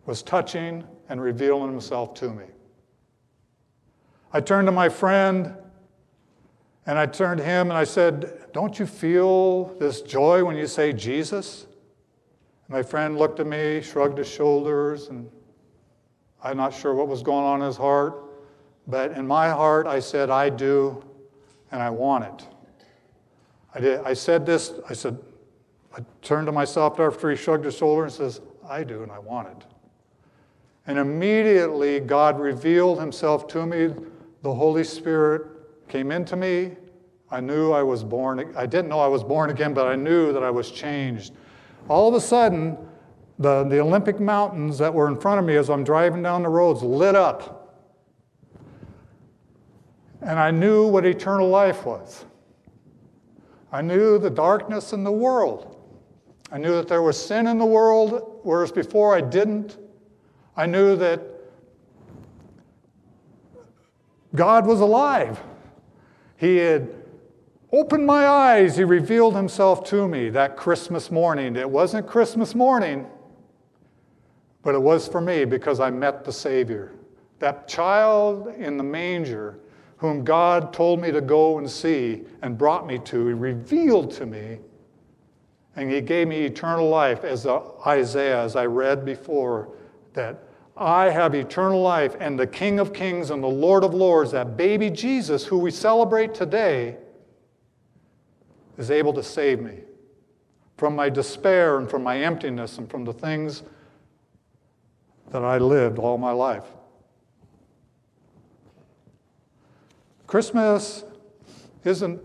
was 0.05 0.23
touching 0.23 0.83
and 1.09 1.21
revealing 1.21 1.71
himself 1.71 2.13
to 2.15 2.29
me. 2.29 2.45
I 4.31 4.41
turned 4.41 4.67
to 4.67 4.71
my 4.71 4.89
friend 4.89 5.55
and 6.85 6.97
I 6.97 7.05
turned 7.05 7.39
to 7.39 7.43
him 7.43 7.69
and 7.69 7.77
I 7.77 7.83
said, 7.83 8.47
Don't 8.53 8.79
you 8.79 8.85
feel 8.85 9.65
this 9.79 10.01
joy 10.01 10.43
when 10.43 10.55
you 10.55 10.67
say 10.67 10.93
Jesus? 10.93 11.67
My 12.67 12.83
friend 12.83 13.17
looked 13.17 13.39
at 13.39 13.47
me, 13.47 13.81
shrugged 13.81 14.17
his 14.17 14.29
shoulders, 14.29 15.07
and 15.07 15.29
I'm 16.43 16.57
not 16.57 16.73
sure 16.73 16.93
what 16.93 17.07
was 17.07 17.23
going 17.23 17.43
on 17.43 17.61
in 17.61 17.67
his 17.67 17.77
heart, 17.77 18.23
but 18.87 19.11
in 19.11 19.27
my 19.27 19.49
heart, 19.49 19.87
I 19.87 19.99
said, 19.99 20.29
I 20.29 20.49
do, 20.49 21.03
and 21.71 21.81
I 21.81 21.89
want 21.89 22.25
it. 22.25 22.47
I, 23.73 23.79
did, 23.79 23.99
I 24.01 24.13
said 24.13 24.45
this, 24.45 24.73
I 24.89 24.93
said, 24.93 25.17
I 25.95 26.01
turned 26.21 26.45
to 26.45 26.51
myself 26.51 26.99
after 26.99 27.29
he 27.29 27.35
shrugged 27.35 27.65
his 27.65 27.75
shoulder 27.75 28.03
and 28.03 28.13
says, 28.13 28.41
I 28.67 28.83
do, 28.83 29.03
and 29.03 29.11
I 29.11 29.19
want 29.19 29.47
it. 29.47 29.65
And 30.87 30.97
immediately, 30.97 31.99
God 31.99 32.39
revealed 32.39 32.99
himself 32.99 33.47
to 33.49 33.65
me. 33.65 33.93
The 34.41 34.53
Holy 34.53 34.83
Spirit 34.83 35.45
came 35.89 36.11
into 36.11 36.35
me. 36.35 36.75
I 37.31 37.39
knew 37.39 37.71
I 37.71 37.83
was 37.83 38.03
born. 38.03 38.53
I 38.55 38.65
didn't 38.65 38.89
know 38.89 38.99
I 38.99 39.07
was 39.07 39.23
born 39.23 39.49
again, 39.49 39.73
but 39.73 39.87
I 39.87 39.95
knew 39.95 40.31
that 40.33 40.43
I 40.43 40.49
was 40.49 40.71
changed. 40.71 41.33
All 41.87 42.07
of 42.07 42.15
a 42.15 42.21
sudden, 42.21 42.77
the, 43.37 43.63
the 43.63 43.79
Olympic 43.79 44.19
mountains 44.19 44.77
that 44.77 44.93
were 44.93 45.07
in 45.07 45.19
front 45.19 45.39
of 45.39 45.45
me 45.45 45.55
as 45.55 45.69
I'm 45.69 45.83
driving 45.83 46.23
down 46.23 46.43
the 46.43 46.49
roads 46.49 46.81
lit 46.81 47.15
up. 47.15 47.55
And 50.21 50.37
I 50.37 50.51
knew 50.51 50.87
what 50.87 51.05
eternal 51.05 51.47
life 51.47 51.85
was. 51.85 52.25
I 53.71 53.81
knew 53.81 54.17
the 54.17 54.29
darkness 54.29 54.93
in 54.93 55.03
the 55.03 55.11
world. 55.11 55.77
I 56.51 56.57
knew 56.57 56.71
that 56.75 56.87
there 56.87 57.01
was 57.01 57.23
sin 57.23 57.47
in 57.47 57.57
the 57.59 57.65
world, 57.65 58.39
whereas 58.43 58.71
before 58.71 59.15
I 59.15 59.21
didn't. 59.21 59.77
I 60.57 60.65
knew 60.65 60.95
that 60.97 61.21
God 64.35 64.65
was 64.65 64.81
alive. 64.81 65.39
He 66.39 66.55
had 66.55 66.95
opened 67.69 68.05
my 68.05 68.25
eyes. 68.25 68.77
He 68.77 68.85
revealed 68.85 69.35
himself 69.35 69.83
to 69.89 70.07
me 70.07 70.29
that 70.29 70.55
Christmas 70.55 71.11
morning. 71.11 71.57
It 71.57 71.69
wasn't 71.69 72.07
Christmas 72.07 72.55
morning, 72.55 73.05
but 74.63 74.73
it 74.73 74.81
was 74.81 75.05
for 75.05 75.19
me 75.19 75.43
because 75.43 75.81
I 75.81 75.89
met 75.89 76.23
the 76.23 76.31
Savior. 76.31 76.93
That 77.39 77.67
child 77.67 78.47
in 78.57 78.77
the 78.77 78.83
manger, 78.83 79.59
whom 79.97 80.23
God 80.23 80.71
told 80.71 81.01
me 81.01 81.11
to 81.11 81.19
go 81.19 81.57
and 81.57 81.69
see 81.69 82.23
and 82.41 82.57
brought 82.57 82.87
me 82.87 82.99
to, 82.99 83.27
He 83.27 83.33
revealed 83.33 84.11
to 84.11 84.25
me, 84.25 84.59
and 85.75 85.91
He 85.91 85.99
gave 85.99 86.29
me 86.29 86.45
eternal 86.45 86.87
life, 86.87 87.25
as 87.25 87.45
Isaiah, 87.85 88.41
as 88.41 88.55
I 88.55 88.65
read 88.65 89.03
before, 89.03 89.75
that 90.13 90.41
I 90.79 91.09
have 91.09 91.35
eternal 91.35 91.81
life, 91.81 92.15
and 92.21 92.39
the 92.39 92.47
King 92.47 92.79
of 92.79 92.93
Kings 92.93 93.31
and 93.31 93.43
the 93.43 93.47
Lord 93.47 93.83
of 93.83 93.93
Lords, 93.93 94.31
that 94.31 94.55
baby 94.55 94.89
Jesus, 94.89 95.45
who 95.45 95.57
we 95.57 95.71
celebrate 95.71 96.33
today, 96.33 96.95
is 98.77 98.89
able 98.89 99.11
to 99.13 99.21
save 99.21 99.59
me 99.59 99.79
from 100.77 100.95
my 100.95 101.09
despair 101.09 101.79
and 101.79 101.89
from 101.89 102.01
my 102.01 102.19
emptiness 102.19 102.77
and 102.77 102.89
from 102.89 103.03
the 103.03 103.11
things 103.11 103.63
that 105.31 105.43
I 105.43 105.57
lived 105.57 105.99
all 105.99 106.17
my 106.17 106.31
life. 106.31 106.63
Christmas 110.27 111.03
isn't 111.83 112.21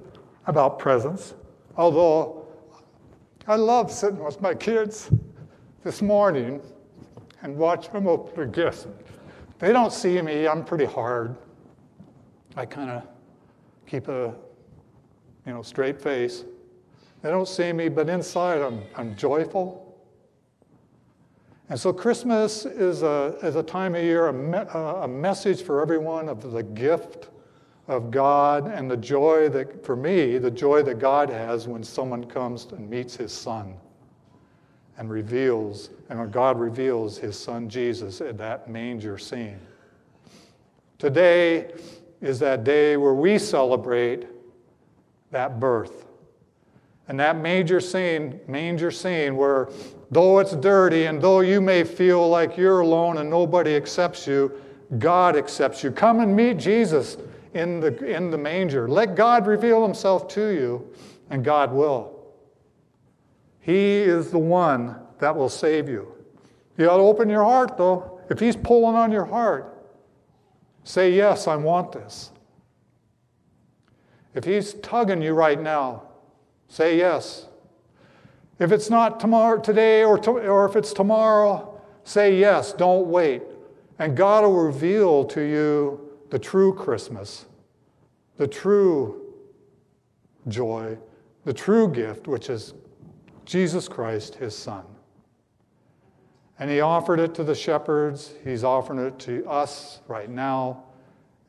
about 0.46 0.78
presents, 0.78 1.34
although 1.76 2.46
I 3.48 3.56
love 3.56 3.90
sitting 3.90 4.22
with 4.22 4.40
my 4.40 4.54
kids 4.54 5.10
this 5.82 6.00
morning 6.00 6.62
and 7.44 7.54
watch 7.56 7.92
them 7.92 8.08
open 8.08 8.34
their 8.34 8.46
gifts. 8.46 8.88
They 9.58 9.70
don't 9.70 9.92
see 9.92 10.20
me, 10.20 10.48
I'm 10.48 10.64
pretty 10.64 10.86
hard. 10.86 11.36
I 12.56 12.66
kind 12.66 12.90
of 12.90 13.02
keep 13.86 14.08
a 14.08 14.34
you 15.46 15.52
know, 15.52 15.62
straight 15.62 16.00
face. 16.00 16.44
They 17.22 17.30
don't 17.30 17.46
see 17.46 17.72
me, 17.72 17.88
but 17.88 18.08
inside 18.08 18.62
I'm, 18.62 18.82
I'm 18.96 19.14
joyful. 19.14 19.80
And 21.68 21.78
so 21.78 21.92
Christmas 21.92 22.64
is 22.64 23.02
a, 23.02 23.38
is 23.42 23.56
a 23.56 23.62
time 23.62 23.94
of 23.94 24.02
year, 24.02 24.28
a, 24.28 24.32
me, 24.32 24.58
a 25.02 25.08
message 25.08 25.62
for 25.62 25.80
everyone 25.82 26.28
of 26.28 26.50
the 26.50 26.62
gift 26.62 27.28
of 27.88 28.10
God 28.10 28.68
and 28.68 28.90
the 28.90 28.96
joy 28.96 29.50
that, 29.50 29.84
for 29.84 29.96
me, 29.96 30.38
the 30.38 30.50
joy 30.50 30.82
that 30.82 30.98
God 30.98 31.28
has 31.28 31.68
when 31.68 31.82
someone 31.82 32.24
comes 32.24 32.66
and 32.72 32.88
meets 32.88 33.14
his 33.16 33.32
son 33.32 33.76
and 34.96 35.10
reveals, 35.10 35.90
and 36.08 36.18
when 36.18 36.30
God 36.30 36.58
reveals 36.58 37.18
his 37.18 37.38
son 37.38 37.68
Jesus 37.68 38.20
at 38.20 38.38
that 38.38 38.68
manger 38.68 39.18
scene. 39.18 39.58
Today 40.98 41.72
is 42.20 42.38
that 42.38 42.64
day 42.64 42.96
where 42.96 43.14
we 43.14 43.38
celebrate 43.38 44.26
that 45.30 45.58
birth. 45.58 46.06
And 47.08 47.20
that 47.20 47.36
major 47.36 47.80
scene, 47.80 48.40
manger 48.46 48.90
scene 48.90 49.36
where 49.36 49.68
though 50.10 50.38
it's 50.38 50.54
dirty 50.56 51.04
and 51.06 51.20
though 51.20 51.40
you 51.40 51.60
may 51.60 51.84
feel 51.84 52.28
like 52.28 52.56
you're 52.56 52.80
alone 52.80 53.18
and 53.18 53.28
nobody 53.28 53.74
accepts 53.74 54.26
you, 54.26 54.52
God 54.98 55.36
accepts 55.36 55.82
you. 55.82 55.90
Come 55.90 56.20
and 56.20 56.34
meet 56.34 56.56
Jesus 56.56 57.18
in 57.52 57.80
the, 57.80 57.96
in 58.04 58.30
the 58.30 58.38
manger. 58.38 58.88
Let 58.88 59.14
God 59.16 59.46
reveal 59.46 59.82
himself 59.82 60.28
to 60.28 60.48
you, 60.48 60.88
and 61.30 61.44
God 61.44 61.72
will. 61.72 62.13
He 63.64 64.02
is 64.02 64.30
the 64.30 64.38
one 64.38 64.94
that 65.20 65.34
will 65.34 65.48
save 65.48 65.88
you. 65.88 66.14
You 66.76 66.84
got 66.84 66.98
to 66.98 67.02
open 67.02 67.30
your 67.30 67.44
heart, 67.44 67.78
though. 67.78 68.20
If 68.28 68.38
He's 68.38 68.56
pulling 68.56 68.94
on 68.94 69.10
your 69.10 69.24
heart, 69.24 69.86
say, 70.82 71.10
Yes, 71.10 71.48
I 71.48 71.56
want 71.56 71.90
this. 71.90 72.30
If 74.34 74.44
He's 74.44 74.74
tugging 74.74 75.22
you 75.22 75.32
right 75.32 75.58
now, 75.58 76.02
say 76.68 76.98
yes. 76.98 77.46
If 78.58 78.70
it's 78.70 78.90
not 78.90 79.18
tomorrow, 79.18 79.58
today, 79.58 80.04
or, 80.04 80.18
to, 80.18 80.30
or 80.32 80.68
if 80.68 80.76
it's 80.76 80.92
tomorrow, 80.92 81.80
say 82.04 82.38
yes. 82.38 82.74
Don't 82.74 83.06
wait. 83.06 83.42
And 83.98 84.14
God 84.14 84.44
will 84.44 84.62
reveal 84.62 85.24
to 85.24 85.40
you 85.40 86.10
the 86.28 86.38
true 86.38 86.74
Christmas, 86.74 87.46
the 88.36 88.46
true 88.46 89.22
joy, 90.48 90.98
the 91.46 91.54
true 91.54 91.88
gift, 91.88 92.28
which 92.28 92.50
is 92.50 92.74
Jesus 93.44 93.88
Christ, 93.88 94.36
His 94.36 94.56
Son. 94.56 94.84
And 96.58 96.70
He 96.70 96.80
offered 96.80 97.20
it 97.20 97.34
to 97.34 97.44
the 97.44 97.54
shepherds, 97.54 98.34
He's 98.44 98.64
offering 98.64 98.98
it 98.98 99.18
to 99.20 99.46
us 99.48 100.00
right 100.06 100.30
now. 100.30 100.84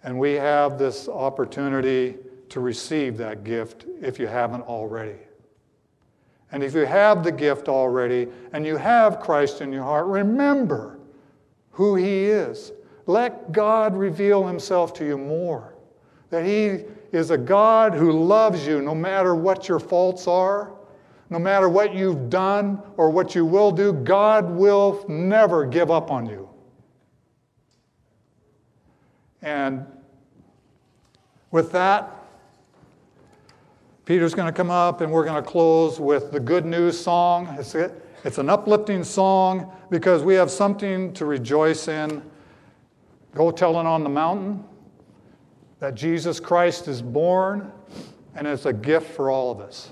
And 0.04 0.20
we 0.20 0.34
have 0.34 0.78
this 0.78 1.08
opportunity 1.08 2.16
to 2.50 2.60
receive 2.60 3.18
that 3.18 3.44
gift 3.44 3.86
if 4.02 4.20
you 4.20 4.28
haven't 4.28 4.62
already. 4.62 5.18
And 6.52 6.64
if 6.64 6.74
you 6.74 6.86
have 6.86 7.24
the 7.24 7.32
gift 7.32 7.68
already 7.68 8.28
and 8.54 8.66
you 8.66 8.78
have 8.78 9.20
Christ 9.20 9.62
in 9.62 9.74
your 9.74 9.84
heart, 9.84 10.06
remember 10.06 11.00
who 11.72 11.96
He 11.96 12.26
is. 12.26 12.72
Let 13.08 13.52
God 13.52 13.96
reveal 13.96 14.48
Himself 14.48 14.94
to 14.96 15.06
you 15.06 15.18
more. 15.18 15.76
That 16.30 16.46
He 16.46 16.86
is 17.12 17.32
a 17.32 17.38
God 17.38 17.94
who 17.94 18.12
loves 18.12 18.66
you 18.66 18.82
no 18.82 18.96
matter 18.96 19.36
what 19.36 19.68
your 19.68 19.80
faults 19.80 20.28
are, 20.28 20.74
no 21.30 21.40
matter 21.40 21.68
what 21.68 21.94
you've 21.94 22.30
done 22.30 22.82
or 22.98 23.10
what 23.10 23.34
you 23.34 23.46
will 23.46 23.72
do, 23.72 23.94
God 23.94 24.50
will 24.50 25.04
never 25.08 25.66
give 25.66 25.90
up 25.90 26.12
on 26.12 26.26
you. 26.28 26.50
And 29.42 29.86
with 31.52 31.72
that, 31.72 32.12
Peter's 34.06 34.36
going 34.36 34.48
to 34.48 34.54
come 34.54 34.70
up 34.70 35.02
and 35.02 35.12
we're 35.12 35.26
going 35.26 35.42
to 35.42 35.50
close 35.50 36.00
with 36.00 36.32
the 36.32 36.40
good 36.40 36.66
news 36.66 37.00
song. 37.00 37.48
It's, 37.60 37.74
a, 37.74 37.92
it's 38.24 38.38
an 38.38 38.50
uplifting 38.50 39.04
song 39.04 39.72
because 39.90 40.22
we 40.22 40.36
have 40.36 40.52
something 40.52 41.12
to 41.14 41.26
rejoice 41.26 41.88
in. 41.88 42.22
Go 43.34 43.50
tell 43.52 43.74
telling 43.74 43.88
on 43.88 44.04
the 44.04 44.10
mountain 44.10 44.64
that 45.80 45.96
Jesus 45.96 46.40
Christ 46.40 46.88
is 46.88 47.02
born, 47.02 47.72
and 48.36 48.48
it's 48.48 48.66
a 48.66 48.74
gift 48.74 49.12
for 49.12 49.30
all 49.30 49.52
of 49.52 49.60
us. 49.60 49.90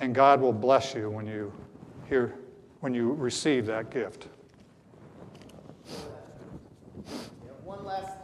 And 0.00 0.14
God 0.14 0.40
will 0.40 0.52
bless 0.52 0.94
you 0.94 1.10
when 1.10 1.26
you 1.26 1.52
hear, 2.08 2.34
when 2.80 2.94
you 2.94 3.12
receive 3.12 3.66
that 3.66 3.90
gift. 3.90 4.28
One 7.64 7.84
last 7.84 8.21